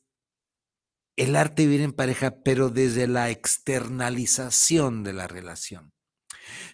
el 1.20 1.36
arte 1.36 1.64
vivir 1.64 1.82
en 1.82 1.92
pareja, 1.92 2.38
pero 2.46 2.70
desde 2.70 3.06
la 3.06 3.30
externalización 3.30 5.04
de 5.04 5.12
la 5.12 5.28
relación. 5.28 5.92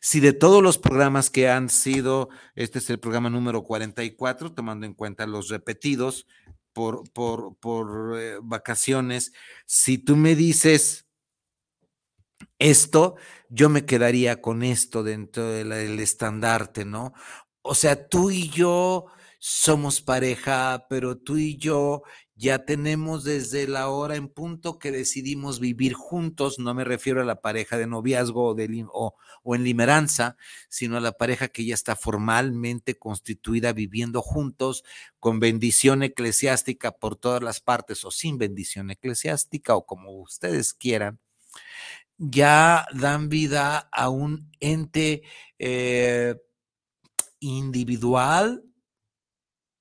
Si 0.01 0.19
de 0.19 0.33
todos 0.33 0.61
los 0.61 0.77
programas 0.77 1.31
que 1.31 1.49
han 1.49 1.67
sido, 1.67 2.29
este 2.53 2.77
es 2.77 2.87
el 2.91 2.99
programa 2.99 3.31
número 3.31 3.63
44, 3.63 4.53
tomando 4.53 4.85
en 4.85 4.93
cuenta 4.93 5.25
los 5.25 5.49
repetidos 5.49 6.27
por, 6.73 7.11
por, 7.11 7.57
por 7.57 8.19
eh, 8.19 8.37
vacaciones, 8.39 9.33
si 9.65 9.97
tú 9.97 10.15
me 10.15 10.35
dices 10.35 11.07
esto, 12.59 13.15
yo 13.49 13.69
me 13.69 13.85
quedaría 13.85 14.41
con 14.41 14.61
esto 14.61 15.01
dentro 15.01 15.49
del 15.49 15.99
estandarte, 15.99 16.85
¿no? 16.85 17.13
O 17.63 17.73
sea, 17.73 18.07
tú 18.07 18.29
y 18.29 18.49
yo 18.49 19.07
somos 19.39 20.01
pareja, 20.01 20.85
pero 20.87 21.17
tú 21.17 21.37
y 21.37 21.57
yo 21.57 22.03
ya 22.35 22.65
tenemos 22.65 23.23
desde 23.23 23.65
la 23.67 23.87
hora 23.87 24.17
en 24.17 24.27
punto 24.27 24.77
que 24.77 24.91
decidimos 24.91 25.61
vivir 25.61 25.93
juntos, 25.93 26.59
no 26.59 26.73
me 26.73 26.83
refiero 26.83 27.21
a 27.21 27.25
la 27.25 27.39
pareja 27.39 27.77
de 27.77 27.87
noviazgo 27.87 28.49
o, 28.49 28.53
de, 28.53 28.65
en 28.65 29.63
limeranza, 29.63 30.35
sino 30.67 30.97
a 30.97 30.99
la 30.99 31.13
pareja 31.13 31.47
que 31.47 31.65
ya 31.65 31.73
está 31.73 31.95
formalmente 31.95 32.97
constituida 32.97 33.71
viviendo 33.71 34.21
juntos 34.21 34.83
con 35.19 35.39
bendición 35.39 36.03
eclesiástica 36.03 36.91
por 36.91 37.15
todas 37.15 37.41
las 37.41 37.61
partes 37.61 38.03
o 38.03 38.11
sin 38.11 38.37
bendición 38.37 38.91
eclesiástica 38.91 39.75
o 39.75 39.85
como 39.85 40.11
ustedes 40.19 40.73
quieran, 40.73 41.19
ya 42.17 42.85
dan 42.93 43.29
vida 43.29 43.89
a 43.91 44.09
un 44.09 44.51
ente 44.59 45.23
eh, 45.57 46.35
individual, 47.39 48.63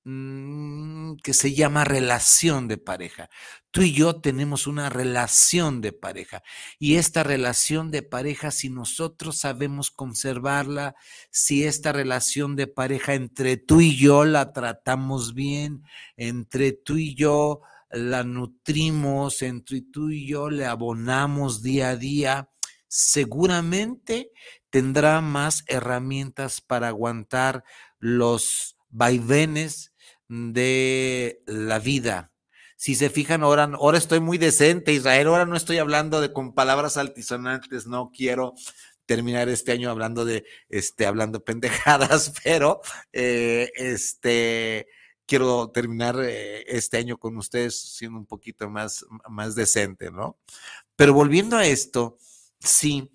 Mm, 0.07 1.15
que 1.23 1.33
se 1.33 1.55
llama 1.55 1.83
relación 1.83 2.67
de 2.67 2.77
pareja. 2.77 3.27
Tú 3.71 3.81
y 3.81 3.91
yo 3.91 4.21
tenemos 4.21 4.67
una 4.67 4.87
relación 4.87 5.81
de 5.81 5.93
pareja 5.93 6.43
y 6.77 6.97
esta 6.97 7.23
relación 7.23 7.89
de 7.89 8.03
pareja, 8.03 8.51
si 8.51 8.69
nosotros 8.69 9.39
sabemos 9.39 9.89
conservarla, 9.89 10.93
si 11.31 11.63
esta 11.63 11.91
relación 11.91 12.55
de 12.55 12.67
pareja 12.67 13.15
entre 13.15 13.57
tú 13.57 13.81
y 13.81 13.97
yo 13.97 14.25
la 14.25 14.53
tratamos 14.53 15.33
bien, 15.33 15.81
entre 16.17 16.71
tú 16.73 16.97
y 16.97 17.15
yo 17.15 17.61
la 17.89 18.23
nutrimos, 18.23 19.41
entre 19.41 19.81
tú 19.81 20.11
y 20.11 20.27
yo 20.27 20.51
le 20.51 20.67
abonamos 20.67 21.63
día 21.63 21.89
a 21.89 21.97
día, 21.97 22.51
seguramente 22.87 24.29
tendrá 24.69 25.19
más 25.21 25.63
herramientas 25.65 26.61
para 26.61 26.89
aguantar 26.89 27.63
los 27.97 28.75
vaivenes, 28.95 29.91
de 30.27 31.43
la 31.45 31.79
vida. 31.79 32.31
Si 32.77 32.95
se 32.95 33.09
fijan, 33.09 33.43
ahora, 33.43 33.63
ahora 33.63 33.97
estoy 33.97 34.19
muy 34.19 34.37
decente, 34.37 34.93
Israel, 34.93 35.27
ahora 35.27 35.45
no 35.45 35.55
estoy 35.55 35.77
hablando 35.77 36.19
de 36.19 36.33
con 36.33 36.53
palabras 36.53 36.97
altisonantes, 36.97 37.87
no 37.87 38.11
quiero 38.11 38.53
terminar 39.05 39.49
este 39.49 39.71
año 39.71 39.89
hablando 39.89 40.25
de, 40.25 40.45
este, 40.69 41.05
hablando 41.05 41.43
pendejadas, 41.43 42.33
pero, 42.43 42.81
eh, 43.13 43.71
este, 43.75 44.87
quiero 45.25 45.69
terminar 45.69 46.17
eh, 46.21 46.63
este 46.67 46.97
año 46.97 47.17
con 47.17 47.37
ustedes 47.37 47.79
siendo 47.79 48.19
un 48.19 48.25
poquito 48.25 48.69
más, 48.69 49.05
más 49.29 49.55
decente, 49.55 50.11
¿no? 50.11 50.37
Pero 50.95 51.13
volviendo 51.13 51.57
a 51.57 51.65
esto, 51.65 52.17
sí, 52.59 53.11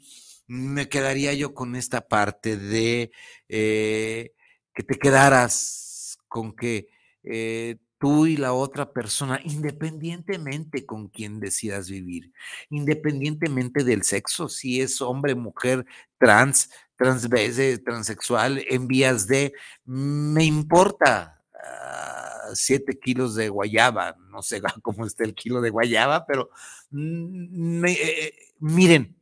me 0.47 0.88
quedaría 0.88 1.35
yo 1.35 1.55
con 1.55 1.77
esta 1.77 2.09
parte 2.09 2.57
de 2.57 3.12
eh, 3.49 4.33
que 4.81 4.95
te 4.95 4.99
quedaras 4.99 6.19
con 6.27 6.55
que 6.57 6.88
eh, 7.23 7.77
tú 7.99 8.25
y 8.25 8.38
la 8.38 8.55
otra 8.55 8.93
persona, 8.95 9.38
independientemente 9.45 10.87
con 10.87 11.09
quien 11.09 11.38
decidas 11.38 11.90
vivir, 11.90 12.33
independientemente 12.71 13.85
del 13.85 14.05
sexo, 14.05 14.49
si 14.49 14.81
es 14.81 15.03
hombre, 15.03 15.35
mujer, 15.35 15.85
trans, 16.16 16.71
transvese, 16.97 17.77
transexual, 17.79 18.64
en 18.69 18.87
vías 18.87 19.27
de, 19.27 19.53
me 19.85 20.45
importa 20.45 21.43
uh, 21.53 22.55
siete 22.55 22.99
kilos 22.99 23.35
de 23.35 23.51
guayaba, 23.51 24.16
no 24.31 24.40
sé 24.43 24.62
cómo 24.83 25.05
está 25.05 25.25
el 25.25 25.35
kilo 25.35 25.61
de 25.61 25.69
guayaba, 25.69 26.25
pero 26.25 26.49
mm, 26.90 27.85
eh, 27.85 28.33
miren, 28.61 29.14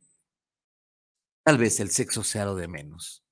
tal 1.43 1.57
vez 1.57 1.81
el 1.81 1.89
sexo 1.89 2.23
sea 2.23 2.45
lo 2.45 2.55
de 2.55 2.69
menos. 2.69 3.25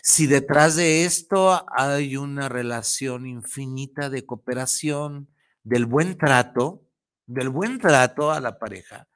Si 0.00 0.26
detrás 0.26 0.76
de 0.76 1.04
esto 1.04 1.64
hay 1.76 2.16
una 2.16 2.48
relación 2.48 3.26
infinita 3.26 4.08
de 4.10 4.24
cooperación, 4.24 5.28
del 5.64 5.86
buen 5.86 6.16
trato, 6.16 6.82
del 7.26 7.48
buen 7.48 7.78
trato 7.78 8.32
a 8.32 8.40
la 8.40 8.58
pareja, 8.58 9.06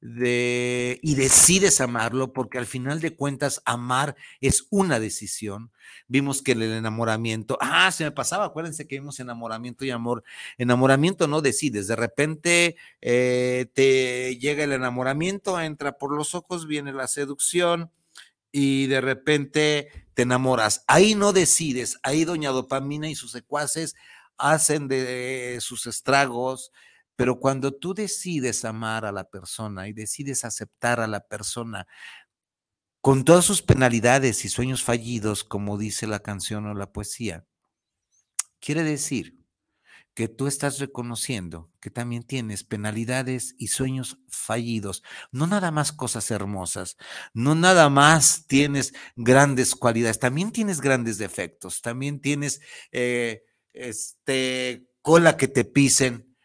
y 0.00 1.14
decides 1.16 1.80
amarlo, 1.80 2.32
porque 2.32 2.58
al 2.58 2.66
final 2.66 3.00
de 3.00 3.16
cuentas 3.16 3.60
amar 3.64 4.14
es 4.40 4.66
una 4.70 5.00
decisión. 5.00 5.72
Vimos 6.06 6.40
que 6.40 6.52
el 6.52 6.62
enamoramiento, 6.62 7.58
ah, 7.60 7.90
se 7.90 8.04
me 8.04 8.12
pasaba, 8.12 8.44
acuérdense 8.44 8.86
que 8.86 8.96
vimos 9.00 9.18
enamoramiento 9.18 9.84
y 9.84 9.90
amor. 9.90 10.22
Enamoramiento 10.56 11.26
no 11.26 11.40
decides, 11.40 11.88
de 11.88 11.96
repente 11.96 12.76
eh, 13.00 13.66
te 13.74 14.36
llega 14.36 14.64
el 14.64 14.72
enamoramiento, 14.72 15.60
entra 15.60 15.98
por 15.98 16.14
los 16.14 16.34
ojos, 16.34 16.66
viene 16.66 16.92
la 16.92 17.08
seducción, 17.08 17.90
y 18.52 18.86
de 18.86 19.00
repente 19.00 20.08
te 20.14 20.22
enamoras. 20.22 20.84
Ahí 20.86 21.14
no 21.14 21.32
decides, 21.32 21.98
ahí 22.02 22.24
doña 22.24 22.50
dopamina 22.50 23.08
y 23.08 23.14
sus 23.14 23.32
secuaces 23.32 23.94
hacen 24.36 24.88
de 24.88 25.58
sus 25.60 25.86
estragos, 25.86 26.72
pero 27.16 27.40
cuando 27.40 27.72
tú 27.72 27.94
decides 27.94 28.64
amar 28.64 29.04
a 29.04 29.12
la 29.12 29.24
persona 29.24 29.88
y 29.88 29.92
decides 29.92 30.44
aceptar 30.44 31.00
a 31.00 31.08
la 31.08 31.20
persona 31.26 31.86
con 33.00 33.24
todas 33.24 33.44
sus 33.44 33.62
penalidades 33.62 34.44
y 34.44 34.48
sueños 34.48 34.82
fallidos, 34.82 35.44
como 35.44 35.78
dice 35.78 36.06
la 36.06 36.20
canción 36.20 36.66
o 36.66 36.74
la 36.74 36.92
poesía, 36.92 37.46
quiere 38.60 38.82
decir 38.82 39.37
que 40.18 40.26
tú 40.26 40.48
estás 40.48 40.80
reconociendo 40.80 41.70
que 41.78 41.90
también 41.90 42.24
tienes 42.24 42.64
penalidades 42.64 43.54
y 43.56 43.68
sueños 43.68 44.18
fallidos, 44.26 45.04
no 45.30 45.46
nada 45.46 45.70
más 45.70 45.92
cosas 45.92 46.32
hermosas, 46.32 46.96
no 47.34 47.54
nada 47.54 47.88
más 47.88 48.44
tienes 48.48 48.94
grandes 49.14 49.76
cualidades, 49.76 50.18
también 50.18 50.50
tienes 50.50 50.80
grandes 50.80 51.18
defectos, 51.18 51.82
también 51.82 52.20
tienes 52.20 52.60
eh, 52.90 53.44
este, 53.72 54.88
cola 55.02 55.36
que 55.36 55.46
te 55.46 55.64
pisen, 55.64 56.36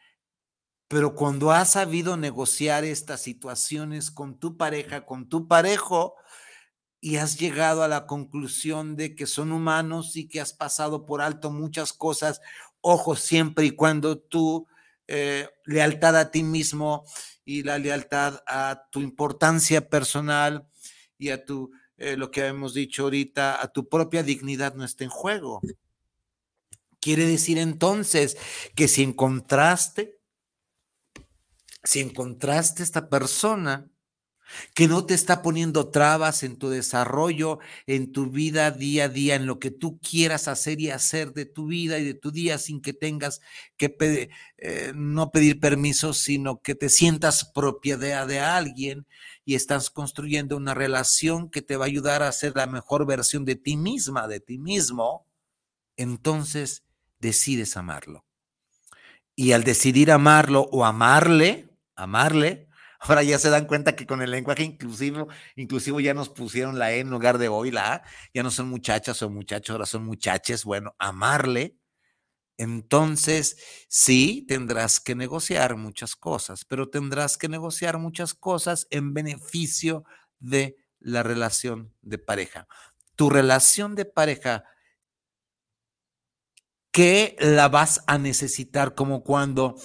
pero 0.88 1.16
cuando 1.16 1.52
has 1.52 1.72
sabido 1.72 2.16
negociar 2.16 2.84
estas 2.84 3.24
situaciones 3.24 4.12
con 4.12 4.38
tu 4.38 4.56
pareja, 4.56 5.04
con 5.04 5.28
tu 5.28 5.48
parejo, 5.48 6.14
y 7.02 7.18
has 7.18 7.38
llegado 7.38 7.84
a 7.84 7.90
la 7.90 8.06
conclusión 8.06 8.96
de 8.96 9.14
que 9.14 9.26
son 9.26 9.52
humanos 9.52 10.16
y 10.16 10.30
que 10.30 10.40
has 10.40 10.54
pasado 10.54 11.06
por 11.06 11.22
alto 11.22 11.52
muchas 11.52 11.92
cosas 11.92 12.40
ojo 12.84 13.16
siempre 13.16 13.66
y 13.66 13.72
cuando 13.72 14.20
tu 14.20 14.68
eh, 15.08 15.48
lealtad 15.66 16.16
a 16.18 16.30
ti 16.30 16.44
mismo 16.44 17.06
y 17.46 17.64
la 17.64 17.80
lealtad 17.80 18.44
a 18.46 18.88
tu 18.92 19.02
importancia 19.02 19.90
personal 19.90 20.68
y 21.18 21.30
a 21.30 21.44
tu, 21.46 21.72
eh, 21.98 22.18
lo 22.18 22.30
que 22.30 22.46
hemos 22.46 22.74
dicho 22.74 23.04
ahorita, 23.04 23.62
a 23.62 23.70
tu 23.70 23.88
propia 23.88 24.22
dignidad 24.22 24.76
no 24.76 24.84
esté 24.84 25.06
en 25.06 25.10
juego. 25.10 25.62
Quiere 27.00 27.26
decir 27.26 27.58
entonces 27.58 28.38
que 28.76 28.88
si 28.88 29.04
encontraste, 29.04 30.20
si 31.84 32.02
encontraste 32.02 32.84
esta 32.84 33.10
persona 33.10 33.90
que 34.74 34.88
no 34.88 35.06
te 35.06 35.14
está 35.14 35.42
poniendo 35.42 35.90
trabas 35.90 36.44
en 36.44 36.58
tu 36.58 36.70
desarrollo, 36.70 37.60
en 37.88 38.12
tu 38.12 38.28
vida 38.30 38.72
día 38.72 39.06
a 39.06 39.10
día, 39.10 39.36
en 39.36 39.46
lo 39.46 39.60
que 39.60 39.72
tú 39.72 40.00
quieras 40.00 40.48
hacer 40.48 40.80
y 40.80 40.90
hacer 40.90 41.34
de 41.34 41.46
tu 41.46 41.68
vida 41.68 42.00
y 42.00 42.06
de 42.06 42.14
tu 42.14 42.32
día 42.32 42.58
sin 42.58 42.82
que 42.82 42.94
tengas 42.94 43.42
que 43.78 43.96
eh, 44.58 44.94
no 44.96 45.32
pedir 45.32 45.60
permiso, 45.60 46.14
sino 46.14 46.62
que 46.62 46.76
te 46.76 46.90
sientas 46.90 47.46
propiedad 47.46 48.28
de 48.28 48.40
alguien 48.40 49.06
y 49.46 49.56
estás 49.56 49.90
construyendo 49.90 50.58
una 50.58 50.74
relación 50.74 51.50
que 51.50 51.62
te 51.62 51.78
va 51.78 51.86
a 51.86 51.88
ayudar 51.88 52.24
a 52.24 52.32
ser 52.32 52.54
la 52.56 52.68
mejor 52.68 53.06
versión 53.06 53.46
de 53.46 53.56
ti 53.56 53.78
misma, 53.78 54.28
de 54.28 54.40
ti 54.40 54.58
mismo, 54.58 55.26
entonces 55.98 56.84
decides 57.20 57.78
amarlo. 57.78 58.26
Y 59.36 59.54
al 59.54 59.64
decidir 59.64 60.12
amarlo 60.12 60.70
o 60.72 60.86
amarle, 60.86 61.70
amarle, 61.96 62.68
Ahora 63.06 63.22
ya 63.22 63.38
se 63.38 63.50
dan 63.50 63.66
cuenta 63.66 63.96
que 63.98 64.06
con 64.08 64.22
el 64.22 64.32
lenguaje 64.32 64.64
inclusivo, 64.64 65.28
inclusivo 65.58 66.00
ya 66.00 66.14
nos 66.14 66.30
pusieron 66.30 66.80
la 66.80 66.94
E 66.94 67.00
en 67.00 67.10
lugar 67.10 67.38
de 67.38 67.50
hoy, 67.50 67.70
la 67.70 67.96
A. 67.96 68.04
Ya 68.34 68.44
no 68.44 68.52
son 68.52 68.70
muchachas 68.70 69.22
o 69.22 69.30
muchachos, 69.30 69.74
ahora 69.74 69.86
son 69.86 70.06
muchaches. 70.06 70.64
Bueno, 70.64 70.96
amarle. 71.00 71.76
Entonces, 72.58 73.58
sí, 73.90 74.46
tendrás 74.48 75.00
que 75.02 75.16
negociar 75.16 75.76
muchas 75.76 76.16
cosas, 76.16 76.66
pero 76.66 76.90
tendrás 76.90 77.38
que 77.38 77.50
negociar 77.50 77.98
muchas 77.98 78.34
cosas 78.34 78.88
en 78.92 79.14
beneficio 79.14 80.06
de 80.40 80.78
la 81.00 81.24
relación 81.24 81.94
de 82.02 82.20
pareja. 82.20 82.68
Tu 83.16 83.30
relación 83.30 83.96
de 83.96 84.06
pareja, 84.06 84.64
¿qué 86.92 87.36
la 87.40 87.68
vas 87.68 88.04
a 88.08 88.18
necesitar 88.18 88.96
como 88.96 89.24
cuando 89.24 89.76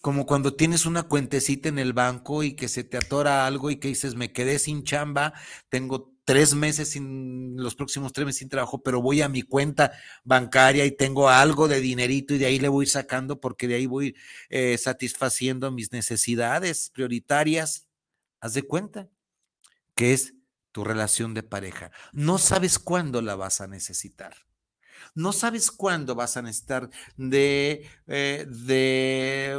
como 0.00 0.26
cuando 0.26 0.54
tienes 0.54 0.86
una 0.86 1.04
cuentecita 1.04 1.68
en 1.68 1.78
el 1.78 1.92
banco 1.92 2.42
y 2.42 2.54
que 2.54 2.68
se 2.68 2.84
te 2.84 2.96
atora 2.96 3.46
algo 3.46 3.70
y 3.70 3.76
que 3.76 3.88
dices, 3.88 4.14
me 4.14 4.32
quedé 4.32 4.58
sin 4.58 4.84
chamba, 4.84 5.34
tengo 5.68 6.14
tres 6.24 6.54
meses 6.54 6.90
sin, 6.90 7.56
los 7.56 7.74
próximos 7.74 8.12
tres 8.12 8.26
meses 8.26 8.40
sin 8.40 8.48
trabajo, 8.48 8.82
pero 8.82 9.00
voy 9.00 9.22
a 9.22 9.28
mi 9.28 9.42
cuenta 9.42 9.92
bancaria 10.24 10.84
y 10.84 10.92
tengo 10.92 11.30
algo 11.30 11.68
de 11.68 11.80
dinerito 11.80 12.34
y 12.34 12.38
de 12.38 12.46
ahí 12.46 12.58
le 12.58 12.68
voy 12.68 12.86
sacando 12.86 13.40
porque 13.40 13.66
de 13.66 13.76
ahí 13.76 13.86
voy 13.86 14.14
eh, 14.50 14.76
satisfaciendo 14.78 15.70
mis 15.72 15.90
necesidades 15.90 16.90
prioritarias. 16.90 17.88
Haz 18.40 18.54
de 18.54 18.62
cuenta 18.62 19.08
que 19.94 20.12
es 20.12 20.34
tu 20.70 20.84
relación 20.84 21.34
de 21.34 21.42
pareja. 21.42 21.90
No 22.12 22.38
sabes 22.38 22.78
cuándo 22.78 23.22
la 23.22 23.34
vas 23.34 23.60
a 23.60 23.66
necesitar. 23.66 24.34
No 25.14 25.32
sabes 25.32 25.70
cuándo 25.70 26.14
vas 26.14 26.36
a 26.36 26.42
necesitar 26.42 26.90
de, 27.16 27.88
eh, 28.06 28.46
de 28.48 29.58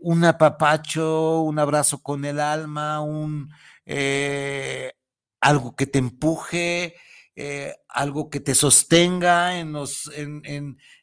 un 0.00 0.24
apapacho, 0.24 1.40
un 1.42 1.58
abrazo 1.58 2.02
con 2.02 2.24
el 2.24 2.40
alma, 2.40 3.00
un 3.00 3.50
eh, 3.86 4.92
algo 5.40 5.74
que 5.76 5.86
te 5.86 5.98
empuje, 5.98 6.96
eh, 7.36 7.74
algo 7.88 8.30
que 8.30 8.40
te 8.40 8.54
sostenga 8.54 9.58
en 9.58 9.72
los, 9.72 10.10
en, 10.14 10.42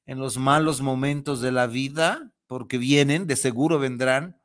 en 0.05 0.19
los 0.19 0.37
malos 0.37 0.81
momentos 0.81 1.41
de 1.41 1.51
la 1.51 1.67
vida, 1.67 2.31
porque 2.47 2.77
vienen, 2.77 3.27
de 3.27 3.35
seguro 3.35 3.79
vendrán, 3.79 4.39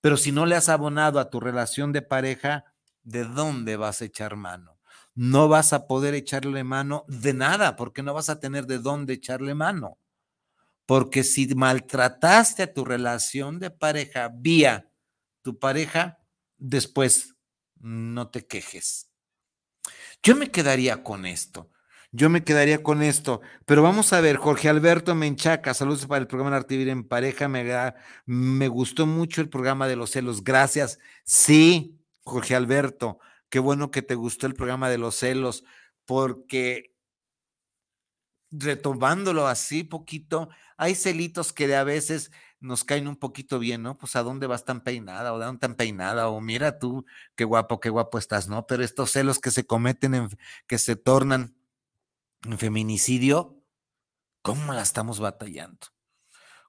pero 0.00 0.16
si 0.16 0.32
no 0.32 0.46
le 0.46 0.56
has 0.56 0.68
abonado 0.68 1.18
a 1.18 1.30
tu 1.30 1.40
relación 1.40 1.92
de 1.92 2.02
pareja, 2.02 2.64
¿de 3.02 3.24
dónde 3.24 3.76
vas 3.76 4.02
a 4.02 4.06
echar 4.06 4.36
mano? 4.36 4.78
No 5.14 5.48
vas 5.48 5.72
a 5.72 5.86
poder 5.86 6.14
echarle 6.14 6.64
mano 6.64 7.04
de 7.08 7.34
nada, 7.34 7.76
porque 7.76 8.02
no 8.02 8.14
vas 8.14 8.28
a 8.28 8.40
tener 8.40 8.66
de 8.66 8.78
dónde 8.78 9.14
echarle 9.14 9.54
mano. 9.54 9.98
Porque 10.86 11.24
si 11.24 11.46
maltrataste 11.54 12.64
a 12.64 12.72
tu 12.72 12.84
relación 12.84 13.58
de 13.58 13.70
pareja 13.70 14.30
vía 14.34 14.90
tu 15.42 15.58
pareja, 15.58 16.18
después 16.56 17.36
no 17.78 18.30
te 18.30 18.46
quejes. 18.46 19.10
Yo 20.22 20.34
me 20.34 20.50
quedaría 20.50 21.02
con 21.02 21.26
esto. 21.26 21.70
Yo 22.10 22.30
me 22.30 22.44
quedaría 22.44 22.82
con 22.82 23.02
esto. 23.02 23.42
Pero 23.66 23.82
vamos 23.82 24.12
a 24.12 24.20
ver, 24.20 24.36
Jorge 24.36 24.68
Alberto 24.68 25.14
Menchaca, 25.14 25.74
saludos 25.74 26.06
para 26.06 26.20
el 26.20 26.26
programa 26.26 26.56
Arte 26.56 26.76
Vivir 26.76 26.88
en 26.88 27.06
Pareja. 27.06 27.48
Me, 27.48 27.64
me 28.24 28.68
gustó 28.68 29.04
mucho 29.04 29.42
el 29.42 29.50
programa 29.50 29.86
de 29.86 29.96
los 29.96 30.10
celos. 30.10 30.42
Gracias. 30.42 30.98
Sí, 31.24 32.00
Jorge 32.22 32.54
Alberto, 32.54 33.18
qué 33.50 33.58
bueno 33.58 33.90
que 33.90 34.00
te 34.00 34.14
gustó 34.14 34.46
el 34.46 34.54
programa 34.54 34.88
de 34.88 34.98
los 34.98 35.16
celos, 35.16 35.64
porque 36.06 36.93
retomándolo 38.58 39.46
así 39.46 39.84
poquito, 39.84 40.48
hay 40.76 40.94
celitos 40.94 41.52
que 41.52 41.66
de 41.66 41.76
a 41.76 41.84
veces 41.84 42.30
nos 42.60 42.84
caen 42.84 43.08
un 43.08 43.16
poquito 43.16 43.58
bien, 43.58 43.82
¿no? 43.82 43.98
Pues 43.98 44.16
a 44.16 44.22
dónde 44.22 44.46
vas 44.46 44.64
tan 44.64 44.82
peinada 44.82 45.34
o 45.34 45.38
de 45.38 45.44
dónde 45.44 45.60
tan 45.60 45.74
peinada 45.74 46.28
o 46.28 46.40
mira 46.40 46.78
tú 46.78 47.04
qué 47.36 47.44
guapo, 47.44 47.80
qué 47.80 47.90
guapo 47.90 48.18
estás, 48.18 48.48
¿no? 48.48 48.66
Pero 48.66 48.82
estos 48.82 49.10
celos 49.12 49.38
que 49.38 49.50
se 49.50 49.66
cometen, 49.66 50.14
en, 50.14 50.28
que 50.66 50.78
se 50.78 50.96
tornan 50.96 51.54
en 52.44 52.58
feminicidio, 52.58 53.60
¿cómo 54.42 54.72
la 54.72 54.82
estamos 54.82 55.20
batallando? 55.20 55.94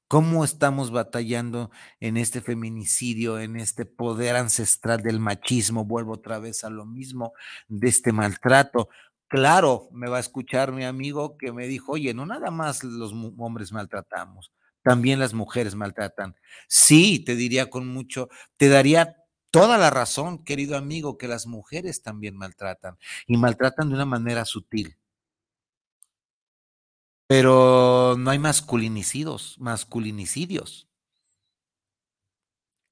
¿Cómo 0.08 0.46
estamos 0.46 0.92
batallando 0.92 1.72
en 2.00 2.18
este 2.18 2.40
feminicidio, 2.40 3.40
en 3.40 3.56
este 3.56 3.86
poder 3.86 4.36
ancestral 4.36 5.02
del 5.02 5.20
machismo? 5.20 5.84
Vuelvo 5.84 6.14
otra 6.14 6.38
vez 6.38 6.64
a 6.64 6.70
lo 6.70 6.86
mismo, 6.86 7.34
de 7.68 7.88
este 7.88 8.12
maltrato. 8.12 8.90
Claro, 9.32 9.90
me 9.92 10.08
va 10.08 10.18
a 10.18 10.20
escuchar 10.20 10.72
mi 10.72 10.84
amigo 10.86 11.36
que 11.38 11.52
me 11.52 11.66
dijo, 11.68 11.94
oye, 11.94 12.14
no 12.14 12.26
nada 12.28 12.52
más 12.52 12.84
los 12.84 13.12
hombres 13.38 13.72
maltratamos, 13.72 14.52
también 14.84 15.20
las 15.20 15.34
mujeres 15.34 15.74
maltratan. 15.76 16.36
Sí, 16.68 17.20
te 17.26 17.36
diría 17.36 17.70
con 17.72 17.88
mucho, 17.88 18.30
te 18.58 18.70
daría 18.70 19.16
toda 19.50 19.78
la 19.80 19.90
razón, 19.90 20.44
querido 20.44 20.78
amigo, 20.78 21.18
que 21.18 21.28
las 21.28 21.48
mujeres 21.48 22.04
también 22.04 22.38
maltratan 22.38 22.98
y 23.26 23.38
maltratan 23.38 23.90
de 23.90 23.96
una 23.96 24.06
manera 24.06 24.46
sutil. 24.46 24.96
Pero 27.30 28.16
no 28.20 28.30
hay 28.32 28.38
masculinicidios, 28.40 29.56
masculinicidios. 29.60 30.88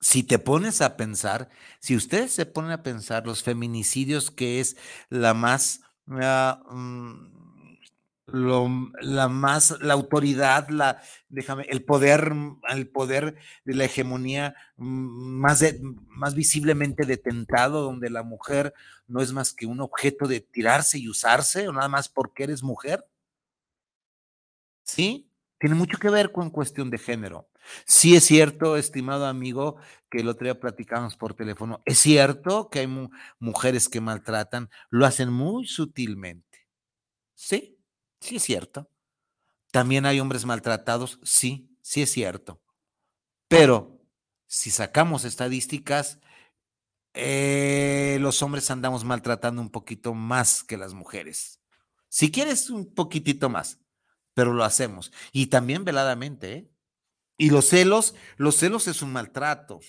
Si 0.02 0.24
te 0.24 0.38
pones 0.40 0.82
a 0.82 0.98
pensar, 0.98 1.50
si 1.80 1.96
ustedes 1.96 2.34
se 2.34 2.46
ponen 2.46 2.72
a 2.72 2.84
pensar 2.84 3.26
los 3.26 3.44
feminicidios, 3.44 4.32
que 4.32 4.60
es 4.60 4.76
la 5.10 5.34
más 5.34 5.82
Mm, 6.06 7.14
la 9.02 9.28
más, 9.28 9.80
la 9.82 9.94
autoridad, 9.94 10.70
la, 10.70 11.02
déjame, 11.30 11.64
el 11.70 11.84
poder, 11.84 12.34
mm, 12.34 12.62
el 12.70 12.88
poder 12.88 13.36
de 13.66 13.76
la 13.76 13.86
hegemonía 13.86 14.56
mm, 14.78 14.86
más, 15.40 15.64
más 16.08 16.36
visiblemente 16.36 17.06
detentado, 17.06 17.82
donde 17.82 18.10
la 18.10 18.24
mujer 18.24 18.74
no 19.08 19.22
es 19.22 19.34
más 19.34 19.54
que 19.54 19.66
un 19.66 19.82
objeto 19.82 20.28
de 20.28 20.40
tirarse 20.42 20.98
y 21.00 21.10
usarse, 21.10 21.68
o 21.68 21.74
nada 21.74 21.90
más 21.90 22.10
porque 22.10 22.44
eres 22.44 22.64
mujer. 22.64 23.06
¿Sí? 24.84 25.30
Tiene 25.60 25.76
mucho 25.76 25.98
que 25.98 26.10
ver 26.10 26.32
con 26.32 26.50
cuestión 26.50 26.90
de 26.90 26.98
género. 26.98 27.48
Sí 27.86 28.16
es 28.16 28.26
cierto, 28.26 28.78
estimado 28.78 29.26
amigo, 29.26 29.78
que 30.10 30.20
el 30.20 30.30
otro 30.30 30.46
día 30.46 30.60
platicamos 30.60 31.16
por 31.18 31.34
teléfono. 31.34 31.82
Es 31.86 32.00
cierto 32.00 32.70
que 32.70 32.80
hay 32.80 33.10
mujeres 33.40 33.90
que 33.90 34.02
maltratan, 34.02 34.70
lo 34.90 35.06
hacen 35.06 35.32
muy 35.32 35.66
sutilmente. 35.68 36.68
Sí, 37.36 37.80
sí 38.20 38.38
es 38.38 38.44
cierto. 38.44 38.90
También 39.72 40.06
hay 40.06 40.20
hombres 40.20 40.46
maltratados, 40.46 41.20
sí, 41.24 41.76
sí 41.82 42.04
es 42.04 42.12
cierto. 42.12 42.62
Pero 43.48 44.02
si 44.48 44.72
sacamos 44.72 45.26
estadísticas, 45.26 46.20
eh, 47.14 48.18
los 48.22 48.42
hombres 48.42 48.72
andamos 48.72 49.04
maltratando 49.04 49.62
un 49.62 49.70
poquito 49.70 50.14
más 50.14 50.64
que 50.64 50.78
las 50.78 50.94
mujeres. 50.94 51.60
Si 52.10 52.32
quieres, 52.32 52.70
un 52.70 52.94
poquitito 52.94 53.50
más, 53.50 53.80
pero 54.34 54.54
lo 54.54 54.64
hacemos. 54.64 55.12
Y 55.32 55.48
también 55.48 55.86
veladamente, 55.86 56.54
¿eh? 56.54 56.73
Y 57.38 57.50
los 57.50 57.66
celos, 57.66 58.16
los 58.38 58.56
celos 58.56 58.88
es 58.88 59.02
un 59.02 59.12
maltrato. 59.12 59.80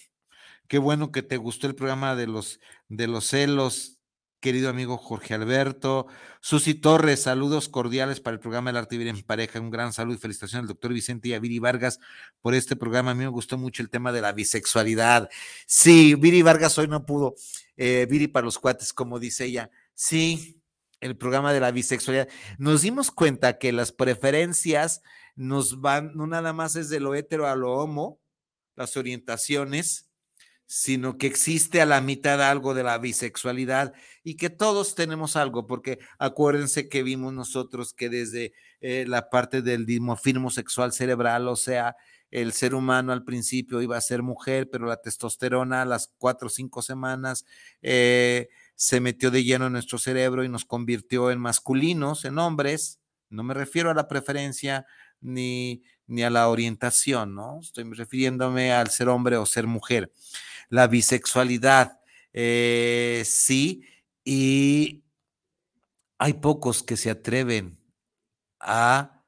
Qué 0.68 0.78
bueno 0.78 1.12
que 1.12 1.22
te 1.22 1.36
gustó 1.36 1.66
el 1.66 1.74
programa 1.74 2.16
de 2.16 2.26
los, 2.26 2.60
de 2.88 3.06
los 3.06 3.26
celos, 3.26 4.00
querido 4.40 4.68
amigo 4.68 4.96
Jorge 4.98 5.34
Alberto. 5.34 6.06
Susi 6.40 6.74
Torres, 6.74 7.22
saludos 7.22 7.68
cordiales 7.68 8.20
para 8.20 8.34
el 8.34 8.40
programa 8.40 8.70
El 8.70 8.76
Arte 8.76 8.96
Vivir 8.96 9.14
en 9.14 9.22
Pareja. 9.22 9.60
Un 9.60 9.70
gran 9.70 9.92
saludo 9.92 10.16
y 10.16 10.18
felicitación 10.18 10.60
al 10.60 10.68
doctor 10.68 10.92
Vicente 10.92 11.28
y 11.28 11.34
a 11.34 11.38
Viri 11.38 11.58
Vargas 11.58 11.98
por 12.40 12.54
este 12.54 12.76
programa. 12.76 13.12
A 13.12 13.14
mí 13.14 13.24
me 13.24 13.30
gustó 13.30 13.56
mucho 13.56 13.82
el 13.82 13.88
tema 13.88 14.12
de 14.12 14.20
la 14.20 14.32
bisexualidad. 14.32 15.28
Sí, 15.66 16.14
Viri 16.14 16.42
Vargas 16.42 16.76
hoy 16.78 16.88
no 16.88 17.06
pudo. 17.06 17.34
Eh, 17.76 18.06
Viri 18.08 18.28
para 18.28 18.44
los 18.44 18.58
cuates, 18.58 18.92
como 18.92 19.18
dice 19.18 19.46
ella. 19.46 19.70
Sí, 19.94 20.60
el 21.00 21.16
programa 21.16 21.52
de 21.52 21.60
la 21.60 21.70
bisexualidad. 21.70 22.28
Nos 22.58 22.82
dimos 22.82 23.10
cuenta 23.10 23.58
que 23.58 23.72
las 23.72 23.92
preferencias 23.92 25.02
nos 25.36 25.80
van, 25.80 26.12
no 26.14 26.26
nada 26.26 26.52
más 26.52 26.76
es 26.76 26.88
de 26.88 27.00
lo 27.00 27.14
hetero 27.14 27.46
a 27.46 27.56
lo 27.56 27.72
homo, 27.72 28.20
las 28.76 28.96
orientaciones, 28.96 30.10
sino 30.66 31.18
que 31.18 31.26
existe 31.26 31.80
a 31.80 31.86
la 31.86 32.00
mitad 32.00 32.42
algo 32.42 32.74
de 32.74 32.82
la 32.82 32.98
bisexualidad 32.98 33.92
y 34.22 34.36
que 34.36 34.50
todos 34.50 34.94
tenemos 34.94 35.36
algo, 35.36 35.66
porque 35.66 35.98
acuérdense 36.18 36.88
que 36.88 37.02
vimos 37.02 37.32
nosotros 37.32 37.92
que 37.92 38.08
desde 38.08 38.54
eh, 38.80 39.04
la 39.06 39.28
parte 39.28 39.62
del 39.62 39.86
dimorfismo 39.86 40.50
sexual 40.50 40.92
cerebral, 40.92 41.48
o 41.48 41.56
sea, 41.56 41.96
el 42.30 42.52
ser 42.52 42.74
humano 42.74 43.12
al 43.12 43.24
principio 43.24 43.82
iba 43.82 43.96
a 43.96 44.00
ser 44.00 44.22
mujer, 44.22 44.68
pero 44.70 44.86
la 44.86 44.96
testosterona 44.96 45.82
a 45.82 45.84
las 45.84 46.12
cuatro 46.18 46.48
o 46.48 46.50
cinco 46.50 46.82
semanas 46.82 47.44
eh, 47.80 48.48
se 48.74 49.00
metió 49.00 49.30
de 49.30 49.44
lleno 49.44 49.66
en 49.66 49.72
nuestro 49.72 49.98
cerebro 49.98 50.42
y 50.42 50.48
nos 50.48 50.64
convirtió 50.64 51.30
en 51.30 51.38
masculinos, 51.38 52.24
en 52.24 52.38
hombres. 52.38 52.98
No 53.28 53.44
me 53.44 53.54
refiero 53.54 53.90
a 53.90 53.94
la 53.94 54.08
preferencia 54.08 54.84
ni, 55.24 55.82
ni 56.06 56.22
a 56.22 56.30
la 56.30 56.48
orientación, 56.48 57.34
¿no? 57.34 57.60
Estoy 57.60 57.84
refiriéndome 57.92 58.72
al 58.72 58.90
ser 58.90 59.08
hombre 59.08 59.36
o 59.36 59.46
ser 59.46 59.66
mujer. 59.66 60.12
La 60.68 60.86
bisexualidad, 60.86 61.98
eh, 62.32 63.22
sí, 63.26 63.84
y 64.24 65.04
hay 66.18 66.34
pocos 66.34 66.82
que 66.82 66.96
se 66.96 67.10
atreven 67.10 67.78
a, 68.60 69.22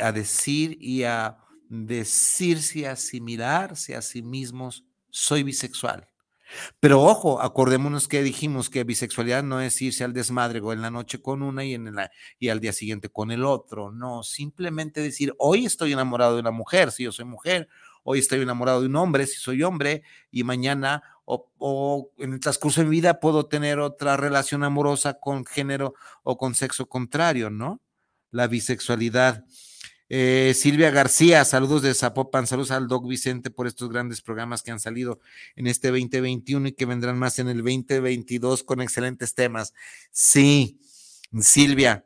a 0.00 0.12
decir 0.12 0.76
y 0.80 1.04
a 1.04 1.38
decirse, 1.68 2.88
asimilarse 2.88 3.94
a 3.94 4.02
sí 4.02 4.22
mismos, 4.22 4.84
soy 5.08 5.44
bisexual. 5.44 6.09
Pero 6.80 7.02
ojo, 7.02 7.40
acordémonos 7.40 8.08
que 8.08 8.22
dijimos 8.22 8.70
que 8.70 8.84
bisexualidad 8.84 9.42
no 9.42 9.60
es 9.60 9.80
irse 9.82 10.04
al 10.04 10.12
desmadre 10.12 10.60
o 10.60 10.72
en 10.72 10.82
la 10.82 10.90
noche 10.90 11.20
con 11.20 11.42
una 11.42 11.64
y, 11.64 11.74
en 11.74 11.94
la, 11.94 12.10
y 12.38 12.48
al 12.48 12.60
día 12.60 12.72
siguiente 12.72 13.08
con 13.08 13.30
el 13.30 13.44
otro. 13.44 13.90
No, 13.92 14.22
simplemente 14.22 15.00
decir, 15.00 15.34
hoy 15.38 15.66
estoy 15.66 15.92
enamorado 15.92 16.34
de 16.34 16.40
una 16.40 16.50
mujer, 16.50 16.90
si 16.92 17.04
yo 17.04 17.12
soy 17.12 17.24
mujer, 17.24 17.68
hoy 18.02 18.18
estoy 18.18 18.40
enamorado 18.40 18.80
de 18.80 18.86
un 18.86 18.96
hombre, 18.96 19.26
si 19.26 19.38
soy 19.38 19.62
hombre, 19.62 20.02
y 20.30 20.44
mañana 20.44 21.02
o, 21.24 21.48
o, 21.58 22.10
en 22.18 22.32
el 22.32 22.40
transcurso 22.40 22.80
de 22.80 22.86
mi 22.86 22.96
vida 22.96 23.20
puedo 23.20 23.46
tener 23.46 23.78
otra 23.78 24.16
relación 24.16 24.64
amorosa 24.64 25.14
con 25.20 25.44
género 25.44 25.94
o 26.22 26.36
con 26.36 26.54
sexo 26.54 26.88
contrario, 26.88 27.50
¿no? 27.50 27.80
La 28.30 28.46
bisexualidad. 28.46 29.44
Eh, 30.12 30.54
Silvia 30.56 30.90
García, 30.90 31.44
saludos 31.44 31.82
de 31.82 31.94
Zapopan, 31.94 32.44
saludos 32.44 32.72
al 32.72 32.88
Doc 32.88 33.06
Vicente 33.06 33.48
por 33.48 33.68
estos 33.68 33.88
grandes 33.90 34.20
programas 34.20 34.60
que 34.60 34.72
han 34.72 34.80
salido 34.80 35.20
en 35.54 35.68
este 35.68 35.92
2021 35.92 36.66
y 36.66 36.72
que 36.72 36.84
vendrán 36.84 37.16
más 37.16 37.38
en 37.38 37.48
el 37.48 37.58
2022 37.58 38.64
con 38.64 38.82
excelentes 38.82 39.36
temas. 39.36 39.72
Sí, 40.10 40.80
Silvia, 41.40 42.04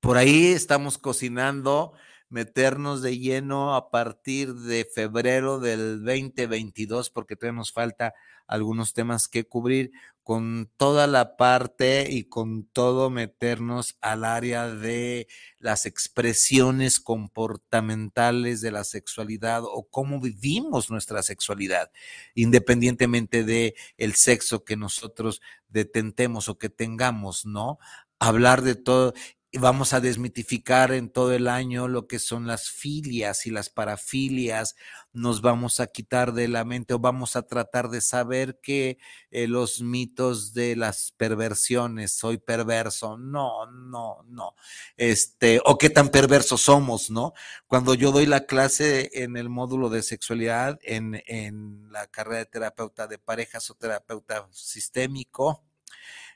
por 0.00 0.18
ahí 0.18 0.48
estamos 0.48 0.98
cocinando 0.98 1.94
meternos 2.30 3.02
de 3.02 3.18
lleno 3.18 3.74
a 3.74 3.90
partir 3.90 4.54
de 4.54 4.84
febrero 4.84 5.58
del 5.58 6.02
2022 6.04 7.10
porque 7.10 7.36
todavía 7.36 7.58
nos 7.58 7.72
falta 7.72 8.14
algunos 8.46 8.94
temas 8.94 9.28
que 9.28 9.44
cubrir 9.44 9.92
con 10.22 10.70
toda 10.76 11.06
la 11.06 11.36
parte 11.36 12.06
y 12.10 12.24
con 12.24 12.64
todo 12.64 13.10
meternos 13.10 13.96
al 14.00 14.24
área 14.24 14.68
de 14.68 15.26
las 15.58 15.86
expresiones 15.86 17.00
comportamentales 17.00 18.60
de 18.60 18.70
la 18.70 18.84
sexualidad 18.84 19.62
o 19.64 19.88
cómo 19.90 20.20
vivimos 20.20 20.90
nuestra 20.90 21.22
sexualidad, 21.22 21.90
independientemente 22.34 23.44
de 23.44 23.74
el 23.96 24.14
sexo 24.14 24.64
que 24.64 24.76
nosotros 24.76 25.40
detentemos 25.68 26.48
o 26.48 26.58
que 26.58 26.68
tengamos, 26.68 27.44
¿no? 27.46 27.78
Hablar 28.20 28.62
de 28.62 28.74
todo 28.74 29.14
vamos 29.58 29.92
a 29.92 30.00
desmitificar 30.00 30.92
en 30.92 31.10
todo 31.10 31.32
el 31.32 31.48
año 31.48 31.88
lo 31.88 32.06
que 32.06 32.20
son 32.20 32.46
las 32.46 32.70
filias 32.70 33.46
y 33.46 33.50
las 33.50 33.68
parafilias, 33.68 34.76
nos 35.12 35.42
vamos 35.42 35.80
a 35.80 35.88
quitar 35.88 36.32
de 36.32 36.46
la 36.46 36.64
mente 36.64 36.94
o 36.94 37.00
vamos 37.00 37.34
a 37.34 37.42
tratar 37.42 37.88
de 37.88 38.00
saber 38.00 38.60
que 38.62 38.98
eh, 39.30 39.48
los 39.48 39.82
mitos 39.82 40.54
de 40.54 40.76
las 40.76 41.12
perversiones, 41.16 42.12
soy 42.12 42.38
perverso, 42.38 43.18
no, 43.18 43.66
no, 43.66 44.22
no, 44.28 44.54
este, 44.96 45.60
o 45.64 45.78
qué 45.78 45.90
tan 45.90 46.10
perversos 46.10 46.60
somos, 46.62 47.10
¿no? 47.10 47.32
Cuando 47.66 47.94
yo 47.94 48.12
doy 48.12 48.26
la 48.26 48.46
clase 48.46 49.10
en 49.12 49.36
el 49.36 49.48
módulo 49.48 49.88
de 49.88 50.02
sexualidad, 50.02 50.78
en, 50.82 51.22
en 51.26 51.90
la 51.90 52.06
carrera 52.06 52.38
de 52.38 52.46
terapeuta 52.46 53.08
de 53.08 53.18
parejas 53.18 53.68
o 53.70 53.74
terapeuta 53.74 54.46
sistémico, 54.52 55.64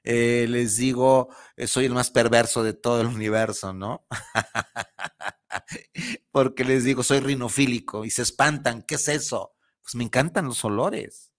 eh, 0.05 0.47
les 0.49 0.77
digo, 0.77 1.35
eh, 1.57 1.67
soy 1.67 1.87
el 1.87 1.95
más 1.95 2.11
perverso 2.11 2.63
de 2.63 2.75
todo 2.75 3.01
el 3.01 3.07
universo, 3.07 3.73
¿no? 3.73 4.07
Porque 6.31 6.65
les 6.65 6.85
digo, 6.85 7.03
soy 7.03 7.21
rinofílico 7.21 8.05
y 8.05 8.11
se 8.11 8.23
espantan, 8.23 8.83
¿qué 8.83 8.97
es 8.97 9.09
eso? 9.09 9.55
Pues 9.83 9.95
me 9.95 10.05
encantan 10.05 10.45
los 10.45 10.63
olores. 10.65 11.33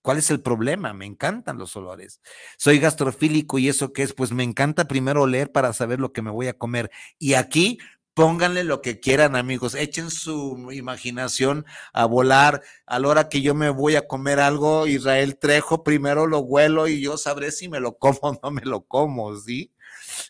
¿Cuál 0.00 0.18
es 0.18 0.30
el 0.30 0.40
problema? 0.40 0.94
Me 0.94 1.04
encantan 1.04 1.58
los 1.58 1.76
olores. 1.76 2.22
Soy 2.56 2.78
gastrofílico 2.78 3.58
y 3.58 3.68
eso 3.68 3.92
qué 3.92 4.04
es, 4.04 4.14
pues 4.14 4.32
me 4.32 4.42
encanta 4.42 4.88
primero 4.88 5.22
oler 5.22 5.52
para 5.52 5.72
saber 5.74 6.00
lo 6.00 6.12
que 6.12 6.22
me 6.22 6.30
voy 6.30 6.46
a 6.46 6.56
comer. 6.56 6.90
Y 7.18 7.34
aquí 7.34 7.78
pónganle 8.18 8.64
lo 8.64 8.82
que 8.82 8.98
quieran, 8.98 9.36
amigos, 9.36 9.76
echen 9.76 10.10
su 10.10 10.72
imaginación 10.72 11.64
a 11.92 12.04
volar. 12.04 12.62
A 12.84 12.98
la 12.98 13.06
hora 13.06 13.28
que 13.28 13.42
yo 13.42 13.54
me 13.54 13.70
voy 13.70 13.94
a 13.94 14.08
comer 14.08 14.40
algo, 14.40 14.88
Israel 14.88 15.38
Trejo, 15.38 15.84
primero 15.84 16.26
lo 16.26 16.40
huelo 16.40 16.88
y 16.88 17.00
yo 17.00 17.16
sabré 17.16 17.52
si 17.52 17.68
me 17.68 17.78
lo 17.78 17.96
como 17.98 18.18
o 18.22 18.40
no 18.42 18.50
me 18.50 18.62
lo 18.62 18.84
como, 18.86 19.36
¿sí? 19.36 19.72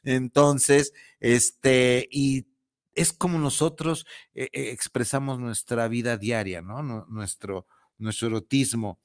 Entonces, 0.05 0.93
este, 1.19 2.07
y 2.11 2.47
es 2.95 3.15
como 3.15 3.39
nosotros 3.39 4.05
eh, 4.35 4.51
eh, 4.53 4.71
expresamos 4.71 5.41
nuestra 5.41 5.89
vida 5.89 6.19
diaria, 6.19 6.61
¿no? 6.61 6.83
Nuestro, 6.83 7.67
nuestro 7.97 8.29
erotismo. 8.29 9.01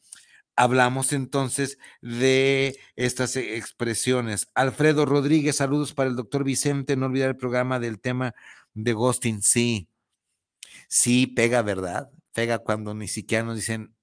Hablamos 0.57 1.13
entonces 1.13 1.77
de 2.01 2.77
estas 2.97 3.37
expresiones. 3.37 4.49
Alfredo 4.53 5.05
Rodríguez, 5.05 5.55
saludos 5.55 5.93
para 5.93 6.09
el 6.09 6.17
doctor 6.17 6.43
Vicente. 6.43 6.97
No 6.97 7.05
olvidar 7.05 7.29
el 7.29 7.37
programa 7.37 7.79
del 7.79 8.01
tema 8.01 8.35
de 8.73 8.93
ghosting, 8.93 9.41
sí. 9.41 9.89
Sí, 10.87 11.27
pega, 11.27 11.61
¿verdad? 11.61 12.11
Pega 12.33 12.59
cuando 12.59 12.93
ni 12.93 13.07
siquiera 13.07 13.43
nos 13.43 13.55
dicen, 13.55 13.95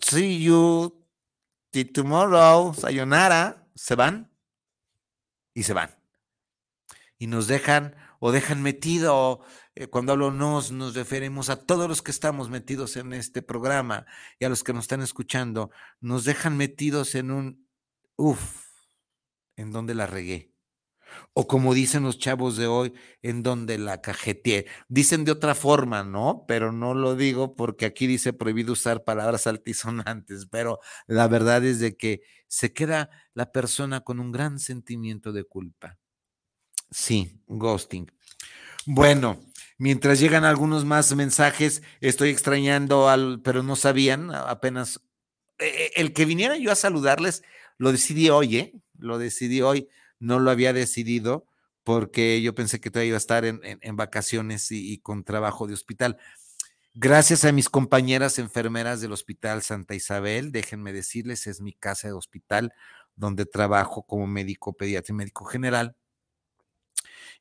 see 0.00 0.42
you 0.42 1.06
tomorrow, 1.84 2.72
sayonara, 2.74 3.68
se 3.74 3.94
van 3.94 4.30
y 5.54 5.62
se 5.64 5.74
van. 5.74 5.90
Y 7.18 7.26
nos 7.26 7.46
dejan 7.46 7.94
o 8.18 8.32
dejan 8.32 8.62
metido, 8.62 9.42
eh, 9.74 9.88
cuando 9.88 10.12
hablo 10.12 10.30
nos, 10.30 10.72
nos 10.72 10.94
referimos 10.94 11.50
a 11.50 11.64
todos 11.66 11.88
los 11.88 12.02
que 12.02 12.10
estamos 12.10 12.48
metidos 12.48 12.96
en 12.96 13.12
este 13.12 13.42
programa 13.42 14.06
y 14.38 14.46
a 14.46 14.48
los 14.48 14.64
que 14.64 14.72
nos 14.72 14.84
están 14.84 15.02
escuchando, 15.02 15.70
nos 16.00 16.24
dejan 16.24 16.56
metidos 16.56 17.14
en 17.14 17.30
un, 17.30 17.68
uff, 18.16 18.66
en 19.56 19.72
donde 19.72 19.94
la 19.94 20.06
regué 20.06 20.55
o 21.32 21.46
como 21.46 21.74
dicen 21.74 22.02
los 22.02 22.18
chavos 22.18 22.56
de 22.56 22.66
hoy, 22.66 22.92
en 23.22 23.42
donde 23.42 23.78
la 23.78 24.00
cajeteé. 24.00 24.66
Dicen 24.88 25.24
de 25.24 25.32
otra 25.32 25.54
forma, 25.54 26.04
¿no? 26.04 26.44
Pero 26.48 26.72
no 26.72 26.94
lo 26.94 27.16
digo 27.16 27.54
porque 27.54 27.86
aquí 27.86 28.06
dice 28.06 28.32
prohibido 28.32 28.72
usar 28.72 29.04
palabras 29.04 29.46
altisonantes, 29.46 30.46
pero 30.46 30.80
la 31.06 31.28
verdad 31.28 31.64
es 31.64 31.80
de 31.80 31.96
que 31.96 32.22
se 32.48 32.72
queda 32.72 33.10
la 33.34 33.52
persona 33.52 34.00
con 34.00 34.20
un 34.20 34.32
gran 34.32 34.58
sentimiento 34.58 35.32
de 35.32 35.44
culpa. 35.44 35.98
Sí, 36.90 37.40
ghosting. 37.46 38.10
Bueno, 38.86 39.40
mientras 39.78 40.20
llegan 40.20 40.44
algunos 40.44 40.84
más 40.84 41.14
mensajes, 41.14 41.82
estoy 42.00 42.30
extrañando 42.30 43.08
al, 43.08 43.40
pero 43.42 43.62
no 43.62 43.76
sabían, 43.76 44.32
apenas 44.32 45.00
e, 45.58 45.66
e, 45.66 46.00
el 46.00 46.12
que 46.12 46.24
viniera 46.24 46.56
yo 46.56 46.70
a 46.70 46.76
saludarles, 46.76 47.42
lo 47.78 47.92
decidí 47.92 48.30
hoy, 48.30 48.56
¿eh? 48.56 48.72
Lo 48.98 49.18
decidí 49.18 49.60
hoy 49.60 49.88
no 50.18 50.38
lo 50.38 50.50
había 50.50 50.72
decidido 50.72 51.46
porque 51.84 52.42
yo 52.42 52.54
pensé 52.54 52.80
que 52.80 52.90
todavía 52.90 53.08
iba 53.10 53.16
a 53.16 53.18
estar 53.18 53.44
en, 53.44 53.96
vacaciones 53.96 54.72
y, 54.72 54.98
con 54.98 55.22
trabajo 55.22 55.68
de 55.68 55.74
hospital. 55.74 56.18
Gracias 56.94 57.44
a 57.44 57.52
mis 57.52 57.68
compañeras 57.68 58.38
enfermeras 58.38 59.00
del 59.00 59.12
Hospital 59.12 59.62
Santa 59.62 59.94
Isabel, 59.94 60.50
déjenme 60.50 60.92
decirles, 60.92 61.46
es 61.46 61.60
mi 61.60 61.72
casa 61.72 62.08
de 62.08 62.14
hospital 62.14 62.72
donde 63.14 63.46
trabajo 63.46 64.04
como 64.04 64.26
médico 64.26 64.72
pediatra 64.76 65.12
y 65.12 65.16
médico 65.16 65.44
general. 65.44 65.96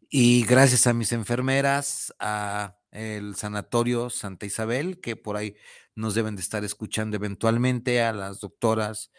Y 0.09 0.45
gracias 0.45 0.88
a 0.88 0.93
mis 0.93 1.11
enfermeras, 1.11 2.13
a 2.19 2.77
el 2.91 3.35
Sanatorio 3.35 4.09
Santa 4.09 4.45
Isabel, 4.45 5.01
que 5.01 5.15
por 5.15 5.35
ahí 5.35 5.55
nos 5.95 6.15
deben 6.15 6.35
de 6.35 6.41
estar 6.41 6.63
escuchando 6.63 7.15
eventualmente, 7.17 8.01
a 8.01 8.13
las 8.13 8.39
doctoras 8.39 9.11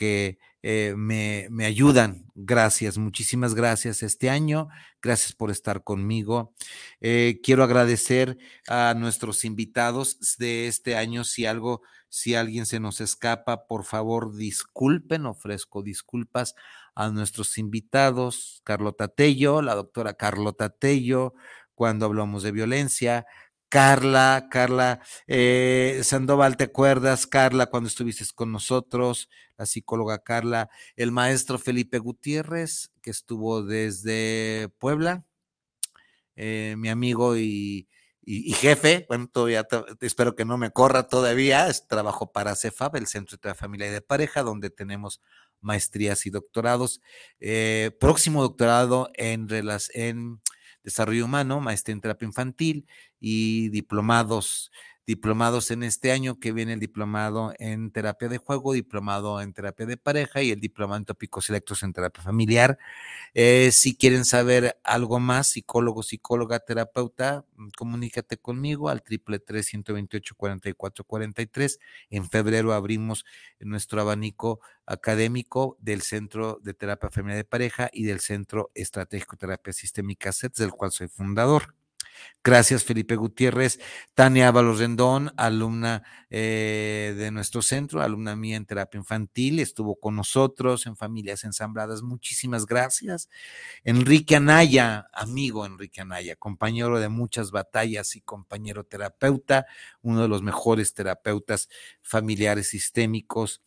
que 0.00 0.38
eh, 0.62 0.94
me, 0.96 1.46
me, 1.50 1.66
ayudan. 1.66 2.24
Gracias, 2.34 2.96
muchísimas 2.96 3.54
gracias 3.54 4.02
este 4.02 4.30
año. 4.30 4.68
Gracias 5.02 5.34
por 5.34 5.50
estar 5.50 5.84
conmigo. 5.84 6.54
Eh, 7.02 7.38
quiero 7.42 7.64
agradecer 7.64 8.38
a 8.66 8.94
nuestros 8.96 9.44
invitados 9.44 10.38
de 10.38 10.68
este 10.68 10.96
año. 10.96 11.24
Si 11.24 11.44
algo, 11.44 11.82
si 12.08 12.34
alguien 12.34 12.64
se 12.64 12.80
nos 12.80 13.02
escapa, 13.02 13.66
por 13.66 13.84
favor, 13.84 14.34
disculpen, 14.34 15.26
ofrezco 15.26 15.82
disculpas 15.82 16.54
a 16.94 17.10
nuestros 17.10 17.58
invitados, 17.58 18.62
Carlota 18.64 19.08
Tello, 19.08 19.60
la 19.60 19.74
doctora 19.74 20.14
Carlota 20.14 20.70
Tello, 20.70 21.34
cuando 21.74 22.06
hablamos 22.06 22.42
de 22.42 22.52
violencia, 22.52 23.26
Carla, 23.70 24.48
Carla 24.50 25.00
eh, 25.28 26.00
Sandoval, 26.02 26.56
¿te 26.56 26.64
acuerdas, 26.64 27.28
Carla, 27.28 27.66
cuando 27.66 27.88
estuviste 27.88 28.24
con 28.34 28.50
nosotros? 28.50 29.30
La 29.56 29.64
psicóloga 29.64 30.24
Carla, 30.24 30.68
el 30.96 31.12
maestro 31.12 31.56
Felipe 31.56 32.00
Gutiérrez, 32.00 32.90
que 33.00 33.10
estuvo 33.10 33.62
desde 33.62 34.70
Puebla, 34.80 35.24
eh, 36.34 36.74
mi 36.78 36.88
amigo 36.88 37.36
y, 37.36 37.86
jefe, 38.26 39.06
bueno, 39.08 39.28
todavía 39.32 39.64
espero 40.00 40.34
que 40.34 40.44
no 40.44 40.58
me 40.58 40.72
corra 40.72 41.06
todavía, 41.06 41.68
es, 41.68 41.86
trabajo 41.86 42.32
para 42.32 42.56
CEFAB, 42.56 42.96
el 42.96 43.06
Centro 43.06 43.38
de 43.40 43.54
Familia 43.54 43.86
y 43.86 43.90
de 43.90 44.02
Pareja, 44.02 44.42
donde 44.42 44.70
tenemos 44.70 45.20
maestrías 45.60 46.26
y 46.26 46.30
doctorados. 46.30 47.00
Eh, 47.38 47.92
próximo 48.00 48.42
doctorado 48.42 49.10
en, 49.14 49.46
en 49.94 50.40
desarrollo 50.82 51.24
humano, 51.24 51.60
maestría 51.60 51.94
en 51.94 52.00
terapia 52.00 52.26
infantil 52.26 52.86
y 53.20 53.68
diplomados 53.70 54.70
diplomados 55.10 55.72
en 55.72 55.82
este 55.82 56.12
año, 56.12 56.38
que 56.38 56.52
viene 56.52 56.74
el 56.74 56.78
diplomado 56.78 57.52
en 57.58 57.90
terapia 57.90 58.28
de 58.28 58.38
juego, 58.38 58.74
diplomado 58.74 59.40
en 59.40 59.52
terapia 59.52 59.84
de 59.84 59.96
pareja 59.96 60.40
y 60.40 60.52
el 60.52 60.60
diplomado 60.60 60.98
en 60.98 61.04
tópicos 61.04 61.46
selectos 61.46 61.82
en 61.82 61.92
terapia 61.92 62.22
familiar. 62.22 62.78
Eh, 63.34 63.72
si 63.72 63.96
quieren 63.96 64.24
saber 64.24 64.78
algo 64.84 65.18
más, 65.18 65.48
psicólogo, 65.48 66.04
psicóloga, 66.04 66.60
terapeuta, 66.60 67.44
mm, 67.56 67.70
comunícate 67.76 68.36
conmigo 68.36 68.88
al 68.88 69.02
triple 69.02 69.40
tres 69.40 69.66
ciento 69.66 69.94
veintiocho 69.94 70.36
cuarenta 70.36 70.68
y 70.68 70.74
cuatro 70.74 71.04
cuarenta 71.04 71.42
y 71.42 71.46
tres. 71.48 71.80
En 72.08 72.30
febrero 72.30 72.72
abrimos 72.72 73.24
nuestro 73.58 74.00
abanico 74.00 74.60
académico 74.86 75.76
del 75.80 76.02
Centro 76.02 76.60
de 76.62 76.72
Terapia 76.72 77.10
Familiar 77.10 77.38
de 77.38 77.44
Pareja 77.44 77.90
y 77.92 78.04
del 78.04 78.20
Centro 78.20 78.70
Estratégico 78.74 79.36
Terapia 79.36 79.72
Sistémica 79.72 80.30
SETS, 80.30 80.58
del 80.58 80.70
cual 80.70 80.92
soy 80.92 81.08
fundador. 81.08 81.79
Gracias, 82.42 82.84
Felipe 82.84 83.16
Gutiérrez. 83.16 83.80
Tania 84.14 84.48
Ábalos 84.48 84.78
Rendón, 84.78 85.30
alumna 85.36 86.02
eh, 86.30 87.14
de 87.18 87.30
nuestro 87.30 87.60
centro, 87.60 88.00
alumna 88.00 88.34
mía 88.34 88.56
en 88.56 88.64
terapia 88.64 88.96
infantil, 88.96 89.58
estuvo 89.58 89.96
con 89.96 90.16
nosotros 90.16 90.86
en 90.86 90.96
Familias 90.96 91.44
Ensambladas. 91.44 92.00
Muchísimas 92.00 92.64
gracias. 92.64 93.28
Enrique 93.84 94.36
Anaya, 94.36 95.06
amigo 95.12 95.66
Enrique 95.66 96.00
Anaya, 96.00 96.34
compañero 96.34 96.98
de 96.98 97.10
muchas 97.10 97.50
batallas 97.50 98.16
y 98.16 98.22
compañero 98.22 98.84
terapeuta, 98.84 99.66
uno 100.00 100.22
de 100.22 100.28
los 100.28 100.42
mejores 100.42 100.94
terapeutas 100.94 101.68
familiares 102.00 102.68
sistémicos 102.68 103.60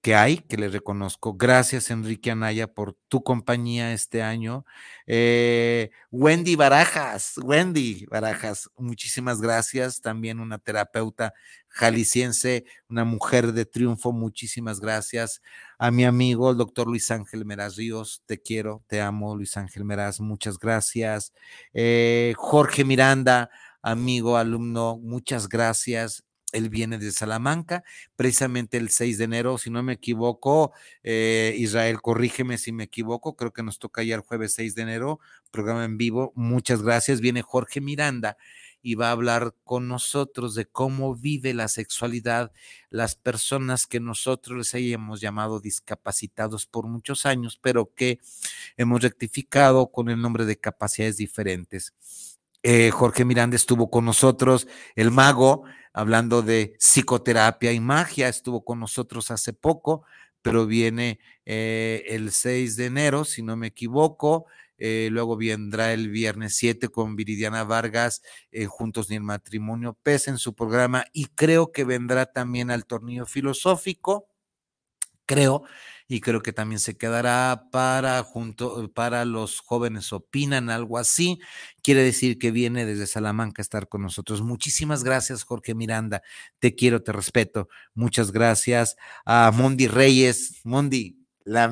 que 0.00 0.14
hay, 0.14 0.38
que 0.38 0.56
le 0.56 0.68
reconozco. 0.68 1.34
Gracias, 1.34 1.90
Enrique 1.90 2.30
Anaya, 2.30 2.68
por 2.68 2.94
tu 3.08 3.22
compañía 3.22 3.92
este 3.92 4.22
año. 4.22 4.64
Eh, 5.06 5.90
Wendy 6.10 6.54
Barajas, 6.56 7.34
Wendy 7.42 8.06
Barajas, 8.06 8.70
muchísimas 8.76 9.40
gracias. 9.40 10.00
También 10.00 10.38
una 10.40 10.58
terapeuta 10.58 11.34
jalisciense, 11.68 12.64
una 12.88 13.04
mujer 13.04 13.52
de 13.52 13.66
triunfo, 13.66 14.12
muchísimas 14.12 14.80
gracias. 14.80 15.42
A 15.78 15.90
mi 15.90 16.04
amigo, 16.04 16.50
el 16.50 16.56
doctor 16.56 16.86
Luis 16.86 17.10
Ángel 17.10 17.44
Meraz 17.44 17.76
Ríos, 17.76 18.22
te 18.26 18.40
quiero, 18.40 18.82
te 18.86 19.00
amo, 19.00 19.34
Luis 19.36 19.56
Ángel 19.56 19.84
Meraz, 19.84 20.20
muchas 20.20 20.58
gracias. 20.58 21.32
Eh, 21.74 22.34
Jorge 22.36 22.84
Miranda, 22.84 23.50
amigo, 23.82 24.36
alumno, 24.36 24.98
muchas 24.98 25.48
gracias 25.48 26.24
él 26.52 26.70
viene 26.70 26.98
de 26.98 27.12
Salamanca, 27.12 27.84
precisamente 28.16 28.76
el 28.78 28.90
6 28.90 29.18
de 29.18 29.24
enero, 29.24 29.58
si 29.58 29.70
no 29.70 29.82
me 29.82 29.94
equivoco, 29.94 30.72
eh, 31.02 31.54
Israel, 31.58 32.00
corrígeme 32.00 32.58
si 32.58 32.72
me 32.72 32.84
equivoco, 32.84 33.36
creo 33.36 33.52
que 33.52 33.62
nos 33.62 33.78
toca 33.78 34.02
ya 34.02 34.14
el 34.14 34.22
jueves 34.22 34.54
6 34.54 34.74
de 34.74 34.82
enero, 34.82 35.20
programa 35.50 35.84
en 35.84 35.98
vivo, 35.98 36.32
muchas 36.34 36.82
gracias, 36.82 37.20
viene 37.20 37.42
Jorge 37.42 37.80
Miranda 37.80 38.36
y 38.82 38.94
va 38.94 39.08
a 39.08 39.12
hablar 39.12 39.54
con 39.64 39.88
nosotros 39.88 40.54
de 40.54 40.66
cómo 40.66 41.14
vive 41.14 41.52
la 41.52 41.68
sexualidad 41.68 42.52
las 42.90 43.16
personas 43.16 43.86
que 43.86 44.00
nosotros 44.00 44.56
les 44.58 44.74
hayamos 44.74 45.20
llamado 45.20 45.60
discapacitados 45.60 46.66
por 46.66 46.86
muchos 46.86 47.26
años, 47.26 47.58
pero 47.60 47.92
que 47.94 48.20
hemos 48.76 49.02
rectificado 49.02 49.90
con 49.90 50.08
el 50.08 50.20
nombre 50.20 50.44
de 50.46 50.58
capacidades 50.58 51.16
diferentes. 51.16 51.92
Eh, 52.62 52.90
Jorge 52.90 53.24
Miranda 53.24 53.56
estuvo 53.56 53.88
con 53.90 54.04
nosotros, 54.04 54.66
el 54.96 55.10
mago, 55.10 55.64
hablando 55.92 56.42
de 56.42 56.74
psicoterapia 56.78 57.72
y 57.72 57.80
magia, 57.80 58.28
estuvo 58.28 58.64
con 58.64 58.80
nosotros 58.80 59.30
hace 59.30 59.52
poco, 59.52 60.04
pero 60.42 60.66
viene 60.66 61.20
eh, 61.44 62.04
el 62.08 62.32
6 62.32 62.76
de 62.76 62.86
enero, 62.86 63.24
si 63.24 63.42
no 63.42 63.56
me 63.56 63.68
equivoco. 63.68 64.46
Eh, 64.76 65.08
luego 65.10 65.36
vendrá 65.36 65.92
el 65.92 66.08
viernes 66.08 66.56
7 66.56 66.88
con 66.88 67.16
Viridiana 67.16 67.64
Vargas, 67.64 68.22
Juntos 68.68 69.10
ni 69.10 69.16
el 69.16 69.22
Matrimonio 69.22 69.96
Pesa 70.02 70.30
en 70.30 70.38
su 70.38 70.54
programa, 70.54 71.04
y 71.12 71.26
creo 71.26 71.72
que 71.72 71.84
vendrá 71.84 72.26
también 72.26 72.70
al 72.70 72.86
tornillo 72.86 73.26
filosófico, 73.26 74.28
creo, 75.28 75.62
y 76.08 76.20
creo 76.22 76.40
que 76.40 76.54
también 76.54 76.80
se 76.80 76.96
quedará 76.96 77.68
para 77.70 78.22
junto 78.22 78.90
para 78.94 79.26
los 79.26 79.60
jóvenes 79.60 80.12
opinan 80.14 80.70
algo 80.70 80.96
así. 80.96 81.38
Quiere 81.82 82.02
decir 82.02 82.38
que 82.38 82.50
viene 82.50 82.86
desde 82.86 83.06
Salamanca 83.06 83.60
a 83.60 83.62
estar 83.62 83.88
con 83.88 84.02
nosotros. 84.02 84.40
Muchísimas 84.40 85.04
gracias, 85.04 85.44
Jorge 85.44 85.74
Miranda. 85.74 86.22
Te 86.60 86.74
quiero, 86.74 87.02
te 87.02 87.12
respeto. 87.12 87.68
Muchas 87.94 88.32
gracias 88.32 88.96
a 89.26 89.52
Mondi 89.54 89.86
Reyes. 89.86 90.62
Mondi, 90.64 91.18
la 91.44 91.70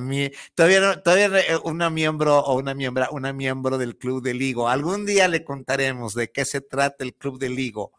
todavía 0.54 0.80
no, 0.80 1.00
todavía 1.00 1.40
eh, 1.40 1.58
una 1.64 1.88
miembro 1.88 2.38
o 2.38 2.58
una 2.58 2.74
miembro, 2.74 3.06
una 3.12 3.32
miembro 3.32 3.78
del 3.78 3.96
Club 3.96 4.22
de 4.22 4.34
Ligo. 4.34 4.68
Algún 4.68 5.06
día 5.06 5.28
le 5.28 5.44
contaremos 5.44 6.14
de 6.14 6.30
qué 6.30 6.44
se 6.44 6.60
trata 6.60 7.04
el 7.04 7.14
Club 7.14 7.38
de 7.38 7.48
Ligo. 7.48 7.92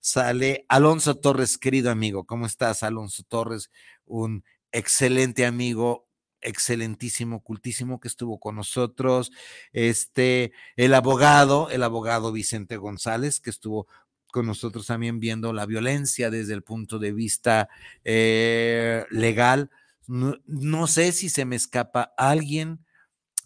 Sale 0.00 0.66
Alonso 0.68 1.14
Torres, 1.14 1.56
querido 1.56 1.90
amigo. 1.90 2.24
¿Cómo 2.24 2.46
estás, 2.46 2.82
Alonso 2.82 3.22
Torres? 3.22 3.70
Un 4.06 4.44
excelente 4.74 5.46
amigo, 5.46 6.08
excelentísimo, 6.40 7.42
cultísimo 7.42 8.00
que 8.00 8.08
estuvo 8.08 8.38
con 8.38 8.56
nosotros, 8.56 9.32
este, 9.72 10.52
el 10.76 10.94
abogado, 10.94 11.70
el 11.70 11.82
abogado 11.82 12.32
Vicente 12.32 12.76
González, 12.76 13.40
que 13.40 13.50
estuvo 13.50 13.86
con 14.32 14.46
nosotros 14.46 14.88
también 14.88 15.20
viendo 15.20 15.52
la 15.52 15.64
violencia 15.64 16.28
desde 16.28 16.54
el 16.54 16.62
punto 16.62 16.98
de 16.98 17.12
vista 17.12 17.68
eh, 18.02 19.06
legal. 19.10 19.70
No, 20.08 20.86
sé 20.88 21.12
si 21.12 21.28
se 21.28 21.44
me 21.44 21.54
escapa 21.54 22.12
alguien 22.18 22.84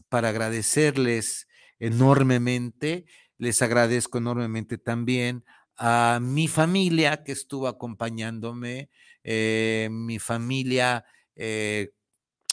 para 0.09 0.31
agradecerles 0.31 1.47
enormemente. 1.79 3.05
Les 3.37 3.61
agradezco 3.61 4.17
enormemente 4.17 4.79
también 4.79 5.45
a 5.77 6.21
mi 6.23 6.49
familia 6.49 7.23
que 7.23 7.33
estuvo 7.33 7.69
acompañándome, 7.69 8.89
eh, 9.23 9.91
mi 9.93 10.19
familia 10.19 11.05
eh, 11.39 11.93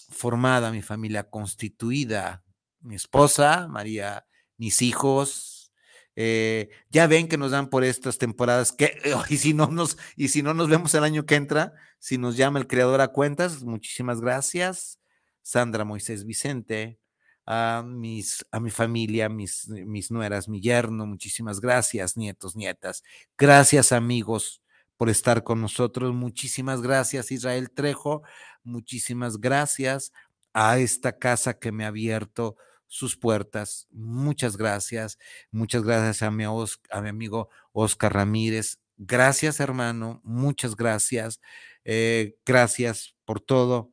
formada, 0.10 0.71
mi 0.71 0.82
familia 0.82 1.30
constituida, 1.30 2.43
mi 2.80 2.95
esposa, 2.95 3.67
María, 3.67 4.26
mis 4.58 4.82
hijos. 4.82 5.74
Eh, 6.15 6.69
ya 6.89 7.08
ven 7.08 7.28
que 7.28 7.38
nos 7.38 7.52
dan 7.52 7.69
por 7.69 7.84
estas 7.84 8.17
temporadas 8.17 8.71
que 8.71 8.98
y 9.30 9.38
si 9.38 9.54
no 9.54 9.67
nos 9.67 9.98
y 10.15 10.30
si 10.30 10.41
no 10.43 10.54
nos 10.54 10.69
vemos 10.69 10.93
el 10.93 11.04
año 11.04 11.26
que 11.26 11.36
entra, 11.36 11.74
si 12.00 12.17
nos 12.17 12.38
llama 12.38 12.60
el 12.60 12.67
creador 12.67 13.02
a 13.02 13.10
cuentas, 13.10 13.63
muchísimas 13.63 14.21
gracias. 14.21 15.00
Sandra 15.41 15.84
Moisés 15.84 16.26
Vicente, 16.26 17.00
a 17.45 17.84
mis 17.86 18.45
a 18.52 18.60
mi 18.60 18.69
familia, 18.71 19.30
mis 19.30 19.67
mis 19.67 20.12
nueras, 20.12 20.48
mi 20.48 20.62
yerno, 20.62 21.06
muchísimas 21.06 21.60
gracias, 21.60 22.15
nietos, 22.17 22.56
nietas. 22.56 23.04
Gracias, 23.38 23.91
amigos 23.91 24.62
por 24.98 25.10
estar 25.10 25.44
con 25.44 25.62
nosotros. 25.62 26.14
Muchísimas 26.14 26.82
gracias, 26.82 27.32
Israel 27.32 27.72
Trejo. 27.72 28.24
Muchísimas 28.64 29.40
gracias 29.40 30.12
a 30.54 30.80
esta 30.80 31.18
casa 31.18 31.60
que 31.60 31.72
me 31.72 31.86
ha 31.86 31.89
abierto 31.89 32.56
sus 32.88 33.18
puertas. 33.18 33.88
Muchas 33.91 34.58
gracias. 34.58 35.18
Muchas 35.52 35.84
gracias 35.84 36.22
a 36.22 36.32
mi, 36.32 36.46
amigo 36.91 37.50
Oscar 37.72 38.14
Ramírez. 38.14 38.80
Gracias, 38.98 39.60
hermano. 39.60 40.22
Muchas 40.24 40.76
gracias. 40.76 41.41
Eh, 41.84 42.38
gracias 42.46 43.16
por 43.26 43.41
todo. 43.41 43.91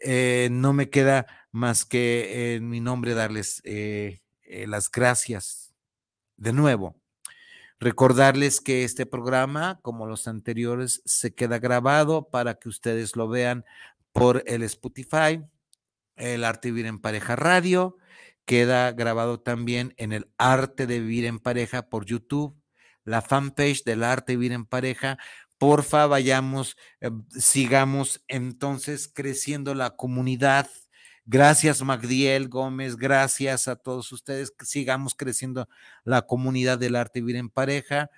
Eh, 0.00 0.48
no 0.52 0.72
me 0.72 0.90
queda 0.90 1.26
más 1.50 1.84
que 1.84 2.54
en 2.54 2.68
mi 2.68 2.80
nombre 2.80 3.14
darles 3.14 3.62
eh, 3.64 4.20
las 4.66 4.90
gracias 4.90 5.74
de 6.36 6.52
nuevo 6.52 7.00
Recordarles 7.78 8.62
que 8.62 8.84
este 8.84 9.04
programa, 9.04 9.80
como 9.82 10.06
los 10.06 10.28
anteriores, 10.28 11.02
se 11.04 11.34
queda 11.34 11.58
grabado 11.58 12.28
para 12.30 12.54
que 12.54 12.70
ustedes 12.70 13.16
lo 13.16 13.28
vean 13.28 13.64
por 14.12 14.42
el 14.46 14.62
Spotify, 14.62 15.44
el 16.16 16.44
Arte 16.44 16.68
de 16.68 16.72
Vivir 16.72 16.86
en 16.86 17.00
Pareja 17.00 17.36
Radio. 17.36 17.98
Queda 18.46 18.92
grabado 18.92 19.40
también 19.40 19.92
en 19.98 20.12
el 20.12 20.30
Arte 20.38 20.86
de 20.86 21.00
Vivir 21.00 21.26
en 21.26 21.38
Pareja 21.38 21.90
por 21.90 22.06
YouTube, 22.06 22.56
la 23.04 23.20
fanpage 23.20 23.84
del 23.84 24.04
Arte 24.04 24.32
de 24.32 24.36
Vivir 24.38 24.52
en 24.52 24.64
Pareja. 24.64 25.18
Porfa, 25.58 26.06
vayamos, 26.06 26.78
eh, 27.00 27.10
sigamos 27.30 28.24
entonces 28.26 29.06
creciendo 29.12 29.74
la 29.74 29.96
comunidad 29.96 30.70
Gracias, 31.28 31.82
Magdiel 31.82 32.48
Gómez. 32.48 32.96
Gracias 32.96 33.66
a 33.66 33.74
todos 33.74 34.12
ustedes. 34.12 34.54
Sigamos 34.64 35.12
creciendo 35.16 35.68
la 36.04 36.22
comunidad 36.22 36.78
del 36.78 36.94
arte 36.94 37.20
vivir 37.20 37.34
en 37.34 37.50
pareja. 37.50 38.10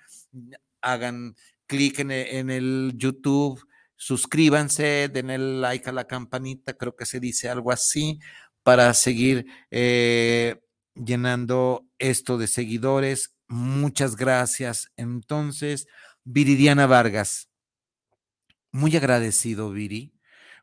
Hagan 0.79 1.35
clic 1.65 1.97
en, 1.99 2.11
e, 2.11 2.39
el 2.39 2.93
YouTube, 2.95 3.65
suscríbanse, 3.95 5.09
den 5.09 5.31
el 5.31 5.59
like 5.59 5.89
a 5.89 5.93
la 5.93 6.05
campanita, 6.05 6.73
creo 6.73 6.95
que 6.95 7.07
se 7.07 7.19
dice 7.19 7.49
algo 7.49 7.71
así, 7.71 8.19
para 8.61 8.93
seguir 8.93 9.47
eh, 9.71 10.61
llenando 10.93 11.87
esto 11.97 12.37
de 12.37 12.45
seguidores. 12.45 13.35
Muchas 13.47 14.15
gracias. 14.15 14.91
Entonces, 14.97 15.87
Viridiana 16.25 16.85
Vargas, 16.85 17.49
muy 18.71 18.95
agradecido, 18.95 19.71
Viri, 19.71 20.13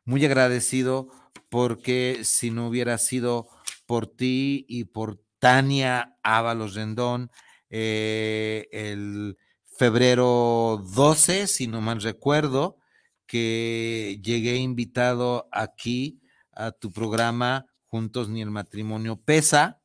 muy 0.05 0.25
agradecido 0.25 1.09
porque 1.49 2.19
si 2.23 2.51
no 2.51 2.67
hubiera 2.67 2.97
sido 2.97 3.47
por 3.85 4.07
ti 4.07 4.65
y 4.67 4.85
por 4.85 5.19
Tania 5.39 6.17
Ábalos 6.23 6.75
Rendón, 6.75 7.31
eh, 7.69 8.67
el 8.71 9.37
febrero 9.65 10.83
12, 10.93 11.47
si 11.47 11.67
no 11.67 11.81
mal 11.81 12.01
recuerdo, 12.01 12.77
que 13.25 14.19
llegué 14.23 14.55
invitado 14.55 15.47
aquí 15.51 16.21
a 16.51 16.71
tu 16.71 16.91
programa 16.91 17.65
Juntos 17.85 18.29
ni 18.29 18.41
el 18.41 18.51
matrimonio 18.51 19.17
pesa. 19.17 19.81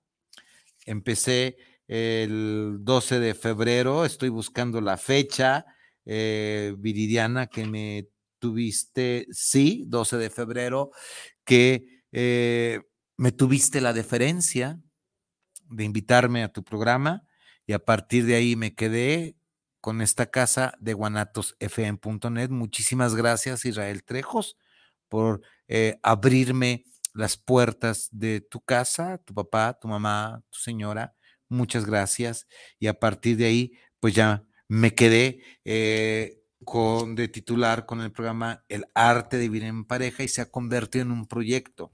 Empecé 0.86 1.56
el 1.86 2.78
12 2.80 3.20
de 3.20 3.34
febrero, 3.34 4.04
estoy 4.04 4.28
buscando 4.28 4.80
la 4.80 4.96
fecha, 4.96 5.66
eh, 6.04 6.74
Viridiana, 6.78 7.46
que 7.46 7.66
me 7.66 8.08
tuviste, 8.38 9.26
sí, 9.30 9.84
12 9.86 10.16
de 10.16 10.30
febrero, 10.30 10.90
que 11.44 12.02
eh, 12.12 12.80
me 13.16 13.32
tuviste 13.32 13.80
la 13.80 13.92
deferencia 13.92 14.80
de 15.70 15.84
invitarme 15.84 16.42
a 16.42 16.52
tu 16.52 16.64
programa 16.64 17.24
y 17.66 17.72
a 17.72 17.78
partir 17.78 18.26
de 18.26 18.34
ahí 18.34 18.56
me 18.56 18.74
quedé 18.74 19.36
con 19.80 20.00
esta 20.00 20.26
casa 20.26 20.74
de 20.80 20.94
guanatosfm.net. 20.94 22.50
Muchísimas 22.50 23.14
gracias 23.14 23.64
Israel 23.64 24.04
Trejos 24.04 24.56
por 25.08 25.42
eh, 25.68 25.98
abrirme 26.02 26.84
las 27.14 27.36
puertas 27.36 28.08
de 28.12 28.40
tu 28.40 28.60
casa, 28.60 29.18
tu 29.18 29.34
papá, 29.34 29.78
tu 29.78 29.88
mamá, 29.88 30.42
tu 30.50 30.58
señora. 30.58 31.14
Muchas 31.48 31.84
gracias. 31.84 32.46
Y 32.78 32.86
a 32.86 32.94
partir 32.98 33.36
de 33.36 33.46
ahí, 33.46 33.72
pues 34.00 34.14
ya 34.14 34.44
me 34.68 34.94
quedé 34.94 35.42
eh, 35.64 36.41
con, 36.64 37.14
de 37.14 37.28
titular 37.28 37.86
con 37.86 38.00
el 38.00 38.12
programa 38.12 38.64
El 38.68 38.86
arte 38.94 39.36
de 39.36 39.48
vivir 39.48 39.64
en 39.64 39.84
pareja 39.84 40.22
y 40.22 40.28
se 40.28 40.40
ha 40.40 40.50
convertido 40.50 41.04
en 41.04 41.10
un 41.10 41.26
proyecto. 41.26 41.92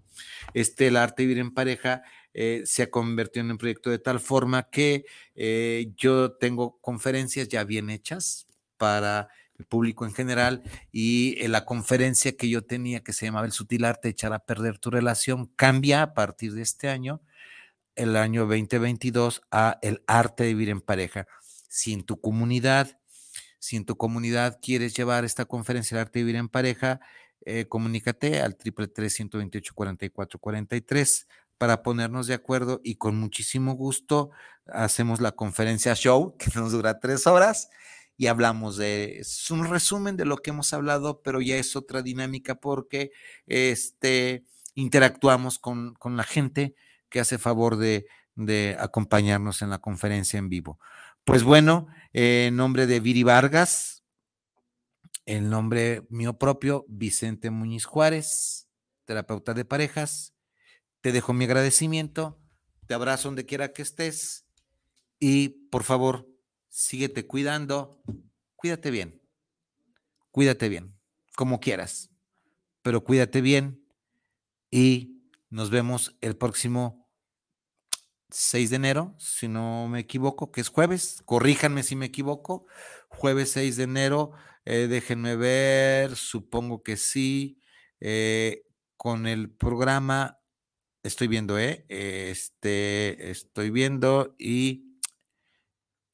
Este, 0.54 0.88
el 0.88 0.96
arte 0.96 1.22
de 1.22 1.26
vivir 1.28 1.40
en 1.40 1.54
pareja, 1.54 2.02
eh, 2.34 2.62
se 2.66 2.84
ha 2.84 2.90
convertido 2.90 3.44
en 3.44 3.52
un 3.52 3.58
proyecto 3.58 3.90
de 3.90 3.98
tal 3.98 4.20
forma 4.20 4.70
que 4.70 5.04
eh, 5.34 5.92
yo 5.96 6.32
tengo 6.32 6.78
conferencias 6.80 7.48
ya 7.48 7.64
bien 7.64 7.90
hechas 7.90 8.46
para 8.76 9.28
el 9.58 9.64
público 9.64 10.04
en 10.04 10.12
general 10.12 10.62
y 10.92 11.42
en 11.42 11.52
la 11.52 11.64
conferencia 11.64 12.36
que 12.36 12.48
yo 12.48 12.62
tenía 12.62 13.02
que 13.02 13.12
se 13.12 13.26
llamaba 13.26 13.46
El 13.46 13.52
sutil 13.52 13.84
arte 13.84 14.08
de 14.08 14.12
echar 14.12 14.32
a 14.32 14.38
perder 14.38 14.78
tu 14.78 14.90
relación 14.90 15.46
cambia 15.56 16.02
a 16.02 16.14
partir 16.14 16.54
de 16.54 16.62
este 16.62 16.88
año, 16.88 17.20
el 17.96 18.16
año 18.16 18.42
2022, 18.42 19.42
a 19.50 19.78
El 19.82 20.02
arte 20.06 20.44
de 20.44 20.50
vivir 20.50 20.70
en 20.70 20.80
pareja. 20.80 21.26
Si 21.68 21.92
en 21.92 22.04
tu 22.04 22.20
comunidad 22.20 22.97
si 23.58 23.76
en 23.76 23.84
tu 23.84 23.96
comunidad 23.96 24.58
quieres 24.62 24.94
llevar 24.94 25.24
esta 25.24 25.44
conferencia 25.44 25.96
de 25.96 26.02
arte 26.02 26.18
de 26.18 26.24
vivir 26.24 26.36
en 26.36 26.48
pareja, 26.48 27.00
eh, 27.44 27.66
comunícate 27.66 28.40
al 28.40 28.56
triple 28.56 28.88
128 28.88 29.74
44 29.74 30.38
43 30.38 31.28
para 31.56 31.82
ponernos 31.82 32.26
de 32.26 32.34
acuerdo 32.34 32.80
y 32.84 32.96
con 32.96 33.16
muchísimo 33.16 33.74
gusto 33.74 34.30
hacemos 34.66 35.20
la 35.20 35.32
conferencia 35.32 35.94
show 35.94 36.36
que 36.36 36.50
nos 36.54 36.72
dura 36.72 37.00
tres 37.00 37.26
horas 37.26 37.70
y 38.16 38.26
hablamos 38.26 38.76
de, 38.76 39.20
es 39.20 39.50
un 39.50 39.66
resumen 39.66 40.16
de 40.16 40.24
lo 40.24 40.38
que 40.38 40.50
hemos 40.50 40.72
hablado, 40.72 41.22
pero 41.22 41.40
ya 41.40 41.56
es 41.56 41.76
otra 41.76 42.02
dinámica 42.02 42.56
porque 42.56 43.12
este, 43.46 44.44
interactuamos 44.74 45.60
con, 45.60 45.94
con 45.94 46.16
la 46.16 46.24
gente 46.24 46.74
que 47.08 47.20
hace 47.20 47.38
favor 47.38 47.76
de, 47.76 48.06
de 48.34 48.76
acompañarnos 48.78 49.62
en 49.62 49.70
la 49.70 49.78
conferencia 49.78 50.38
en 50.38 50.48
vivo. 50.48 50.80
Pues 51.28 51.44
bueno, 51.44 51.88
en 52.14 52.56
nombre 52.56 52.86
de 52.86 53.00
Viri 53.00 53.22
Vargas, 53.22 54.02
el 55.26 55.50
nombre 55.50 56.06
mío 56.08 56.38
propio, 56.38 56.86
Vicente 56.88 57.50
Muñiz 57.50 57.84
Juárez, 57.84 58.66
terapeuta 59.04 59.52
de 59.52 59.66
parejas, 59.66 60.34
te 61.02 61.12
dejo 61.12 61.34
mi 61.34 61.44
agradecimiento, 61.44 62.40
te 62.86 62.94
abrazo 62.94 63.28
donde 63.28 63.44
quiera 63.44 63.74
que 63.74 63.82
estés 63.82 64.46
y 65.18 65.50
por 65.68 65.84
favor, 65.84 66.26
síguete 66.70 67.26
cuidando, 67.26 68.02
cuídate 68.56 68.90
bien, 68.90 69.20
cuídate 70.30 70.70
bien, 70.70 70.98
como 71.36 71.60
quieras, 71.60 72.10
pero 72.80 73.04
cuídate 73.04 73.42
bien 73.42 73.86
y 74.70 75.20
nos 75.50 75.68
vemos 75.68 76.16
el 76.22 76.38
próximo 76.38 77.07
6 78.30 78.70
de 78.70 78.76
enero, 78.76 79.14
si 79.18 79.48
no 79.48 79.88
me 79.88 80.00
equivoco, 80.00 80.50
que 80.50 80.60
es 80.60 80.68
jueves, 80.68 81.22
corríjanme 81.24 81.82
si 81.82 81.96
me 81.96 82.06
equivoco, 82.06 82.66
jueves 83.08 83.52
6 83.52 83.76
de 83.76 83.84
enero, 83.84 84.32
eh, 84.64 84.86
déjenme 84.88 85.36
ver, 85.36 86.16
supongo 86.16 86.82
que 86.82 86.96
sí, 86.96 87.60
eh, 88.00 88.64
con 88.96 89.26
el 89.26 89.50
programa, 89.50 90.38
estoy 91.02 91.28
viendo, 91.28 91.58
¿eh? 91.58 91.86
Este, 91.88 93.30
estoy 93.30 93.70
viendo 93.70 94.34
y 94.38 94.98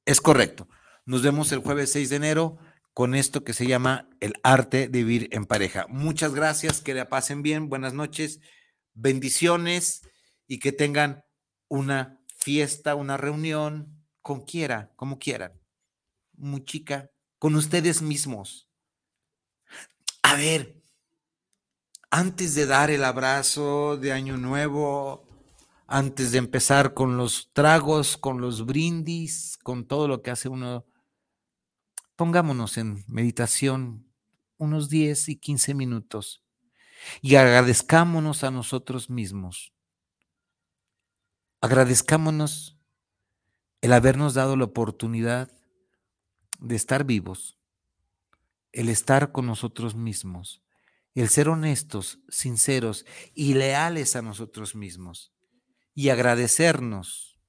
es 0.05 0.21
correcto. 0.21 0.69
Nos 1.07 1.23
vemos 1.23 1.51
el 1.53 1.59
jueves 1.59 1.93
6 1.93 2.11
de 2.11 2.17
enero 2.17 2.59
con 2.93 3.15
esto 3.15 3.43
que 3.43 3.55
se 3.55 3.67
llama 3.67 4.09
el 4.21 4.35
arte 4.45 4.89
de 4.89 5.03
vivir 5.03 5.29
en 5.33 5.47
pareja. 5.47 5.87
Muchas 5.89 6.35
gracias, 6.35 6.81
que 6.81 6.95
la 6.95 7.09
pasen 7.09 7.43
bien, 7.43 7.69
buenas 7.69 7.93
noches, 7.93 8.41
bendiciones 8.93 10.03
y 10.47 10.61
que 10.61 10.73
tengan 10.73 11.25
una 11.69 12.21
fiesta, 12.37 12.95
una 12.95 13.17
reunión, 13.17 14.05
con 14.23 14.45
quiera, 14.45 14.93
como 14.97 15.19
quieran. 15.19 15.53
Muy 16.33 16.65
chica, 16.65 17.11
con 17.39 17.55
ustedes 17.57 18.03
mismos. 18.03 18.69
A 20.23 20.37
ver, 20.37 20.83
antes 22.11 22.55
de 22.55 22.67
dar 22.67 22.91
el 22.91 23.05
abrazo 23.05 23.97
de 23.97 24.12
Año 24.12 24.37
Nuevo, 24.37 25.27
antes 25.87 26.33
de 26.33 26.39
empezar 26.39 26.95
con 26.95 27.17
los 27.17 27.51
tragos, 27.53 28.17
con 28.17 28.41
los 28.41 28.65
brindis, 28.65 29.59
con 29.62 29.87
todo 29.87 30.09
lo 30.09 30.23
que 30.23 30.31
hace 30.31 30.49
uno, 30.49 30.87
pongámonos 32.17 32.79
en 32.79 33.05
meditación 33.09 34.11
unos 34.57 34.89
10 34.89 35.29
y 35.29 35.37
15 35.37 35.75
minutos 35.75 36.43
y 37.21 37.35
agradezcámonos 37.35 38.45
a 38.45 38.51
nosotros 38.51 39.11
mismos 39.11 39.74
Agradezcámonos 41.65 42.79
el 43.81 43.95
habernos 43.95 44.35
dado 44.35 44.55
la 44.55 44.67
oportunidad 44.67 45.51
de 46.61 46.77
estar 46.77 47.05
vivos, 47.05 47.59
el 48.73 48.91
estar 48.91 49.33
con 49.33 49.47
nosotros 49.47 49.95
mismos, 49.95 50.62
el 51.15 51.31
ser 51.31 51.49
honestos, 51.49 52.19
sinceros 52.29 53.07
y 53.33 53.55
leales 53.55 54.15
a 54.15 54.21
nosotros 54.21 54.75
mismos 54.75 55.33
y 55.95 56.11
agradecernos 56.11 57.41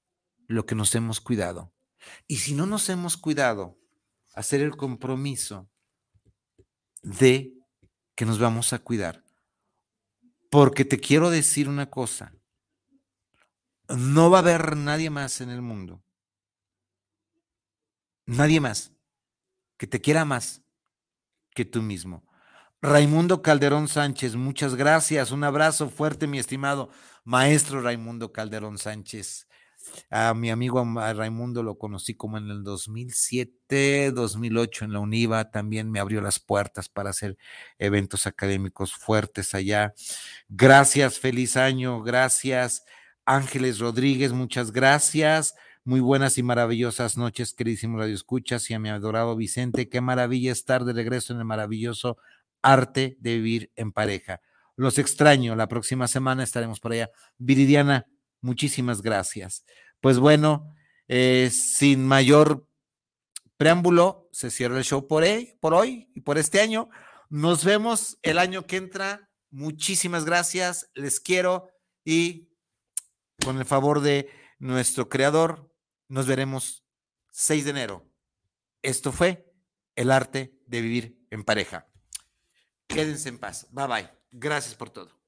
lo 0.47 0.65
que 0.65 0.75
nos 0.75 0.95
hemos 0.95 1.19
cuidado. 1.19 1.73
Y 2.25 2.37
si 2.37 2.53
no 2.53 2.65
nos 2.65 2.87
hemos 2.87 3.17
cuidado, 3.17 3.77
hacer 4.33 4.61
el 4.61 4.77
compromiso 4.77 5.69
de 7.03 7.51
que 8.15 8.25
nos 8.25 8.39
vamos 8.39 8.71
a 8.71 8.79
cuidar. 8.79 9.25
Porque 10.49 10.85
te 10.85 11.01
quiero 11.01 11.29
decir 11.29 11.67
una 11.67 11.89
cosa, 11.89 12.33
no 13.89 14.29
va 14.29 14.39
a 14.39 14.41
haber 14.41 14.75
nadie 14.75 15.09
más 15.09 15.41
en 15.41 15.49
el 15.49 15.61
mundo, 15.61 16.03
nadie 18.25 18.59
más 18.59 18.91
que 19.77 19.87
te 19.87 20.01
quiera 20.01 20.25
más 20.25 20.63
que 21.53 21.65
tú 21.65 21.81
mismo. 21.81 22.23
Raimundo 22.81 23.41
Calderón 23.41 23.87
Sánchez, 23.87 24.35
muchas 24.35 24.75
gracias. 24.75 25.31
Un 25.31 25.43
abrazo 25.43 25.89
fuerte, 25.89 26.27
mi 26.27 26.37
estimado 26.37 26.89
maestro 27.23 27.81
Raimundo 27.81 28.31
Calderón 28.31 28.77
Sánchez. 28.77 29.47
A 30.09 30.33
mi 30.33 30.49
amigo 30.49 30.83
Raimundo 30.95 31.63
lo 31.63 31.77
conocí 31.77 32.15
como 32.15 32.37
en 32.37 32.49
el 32.49 32.63
2007, 32.63 34.11
2008 34.11 34.85
en 34.85 34.93
la 34.93 34.99
UNIVA. 34.99 35.51
También 35.51 35.91
me 35.91 35.99
abrió 35.99 36.21
las 36.21 36.39
puertas 36.39 36.89
para 36.89 37.11
hacer 37.11 37.37
eventos 37.79 38.27
académicos 38.27 38.93
fuertes 38.93 39.55
allá. 39.55 39.93
Gracias, 40.47 41.19
feliz 41.19 41.57
año. 41.57 42.01
Gracias, 42.01 42.83
Ángeles 43.25 43.79
Rodríguez. 43.79 44.31
Muchas 44.31 44.71
gracias. 44.71 45.55
Muy 45.83 45.99
buenas 45.99 46.37
y 46.37 46.43
maravillosas 46.43 47.15
noches, 47.15 47.53
queridísimos 47.53 47.99
Radio 47.99 48.15
Escuchas 48.15 48.69
y 48.71 48.73
a 48.73 48.79
mi 48.79 48.89
adorado 48.89 49.35
Vicente. 49.35 49.87
Qué 49.87 50.01
maravilla 50.01 50.51
estar 50.51 50.83
de 50.83 50.93
regreso 50.93 51.33
en 51.33 51.39
el 51.39 51.45
maravilloso 51.45 52.17
arte 52.61 53.17
de 53.19 53.35
vivir 53.35 53.71
en 53.75 53.91
pareja. 53.91 54.41
Los 54.75 54.97
extraño. 54.97 55.55
La 55.55 55.67
próxima 55.67 56.07
semana 56.07 56.43
estaremos 56.43 56.79
por 56.79 56.93
allá. 56.93 57.11
Viridiana, 57.37 58.07
muchísimas 58.41 59.01
gracias. 59.01 59.63
Pues 60.01 60.17
bueno, 60.17 60.75
eh, 61.07 61.51
sin 61.51 62.05
mayor 62.05 62.67
preámbulo, 63.57 64.27
se 64.31 64.51
cierra 64.51 64.77
el 64.77 64.83
show 64.83 65.05
hoy, 65.07 65.55
por 65.59 65.73
hoy 65.73 66.09
y 66.13 66.21
por 66.21 66.37
este 66.37 66.61
año. 66.61 66.89
Nos 67.29 67.63
vemos 67.63 68.17
el 68.21 68.37
año 68.37 68.65
que 68.65 68.77
entra. 68.77 69.29
Muchísimas 69.51 70.25
gracias. 70.25 70.89
Les 70.93 71.19
quiero 71.19 71.69
y 72.03 72.49
con 73.43 73.57
el 73.57 73.65
favor 73.65 74.01
de 74.01 74.29
nuestro 74.59 75.09
creador, 75.09 75.71
nos 76.07 76.27
veremos 76.27 76.83
6 77.31 77.65
de 77.65 77.71
enero. 77.71 78.09
Esto 78.81 79.11
fue 79.11 79.51
el 79.95 80.11
arte 80.11 80.57
de 80.67 80.81
vivir 80.81 81.25
en 81.31 81.43
pareja. 81.43 81.87
Quédense 82.87 83.29
en 83.29 83.39
paz. 83.39 83.67
Bye 83.71 83.87
bye. 83.87 84.09
Gracias 84.31 84.75
por 84.75 84.89
todo. 84.89 85.24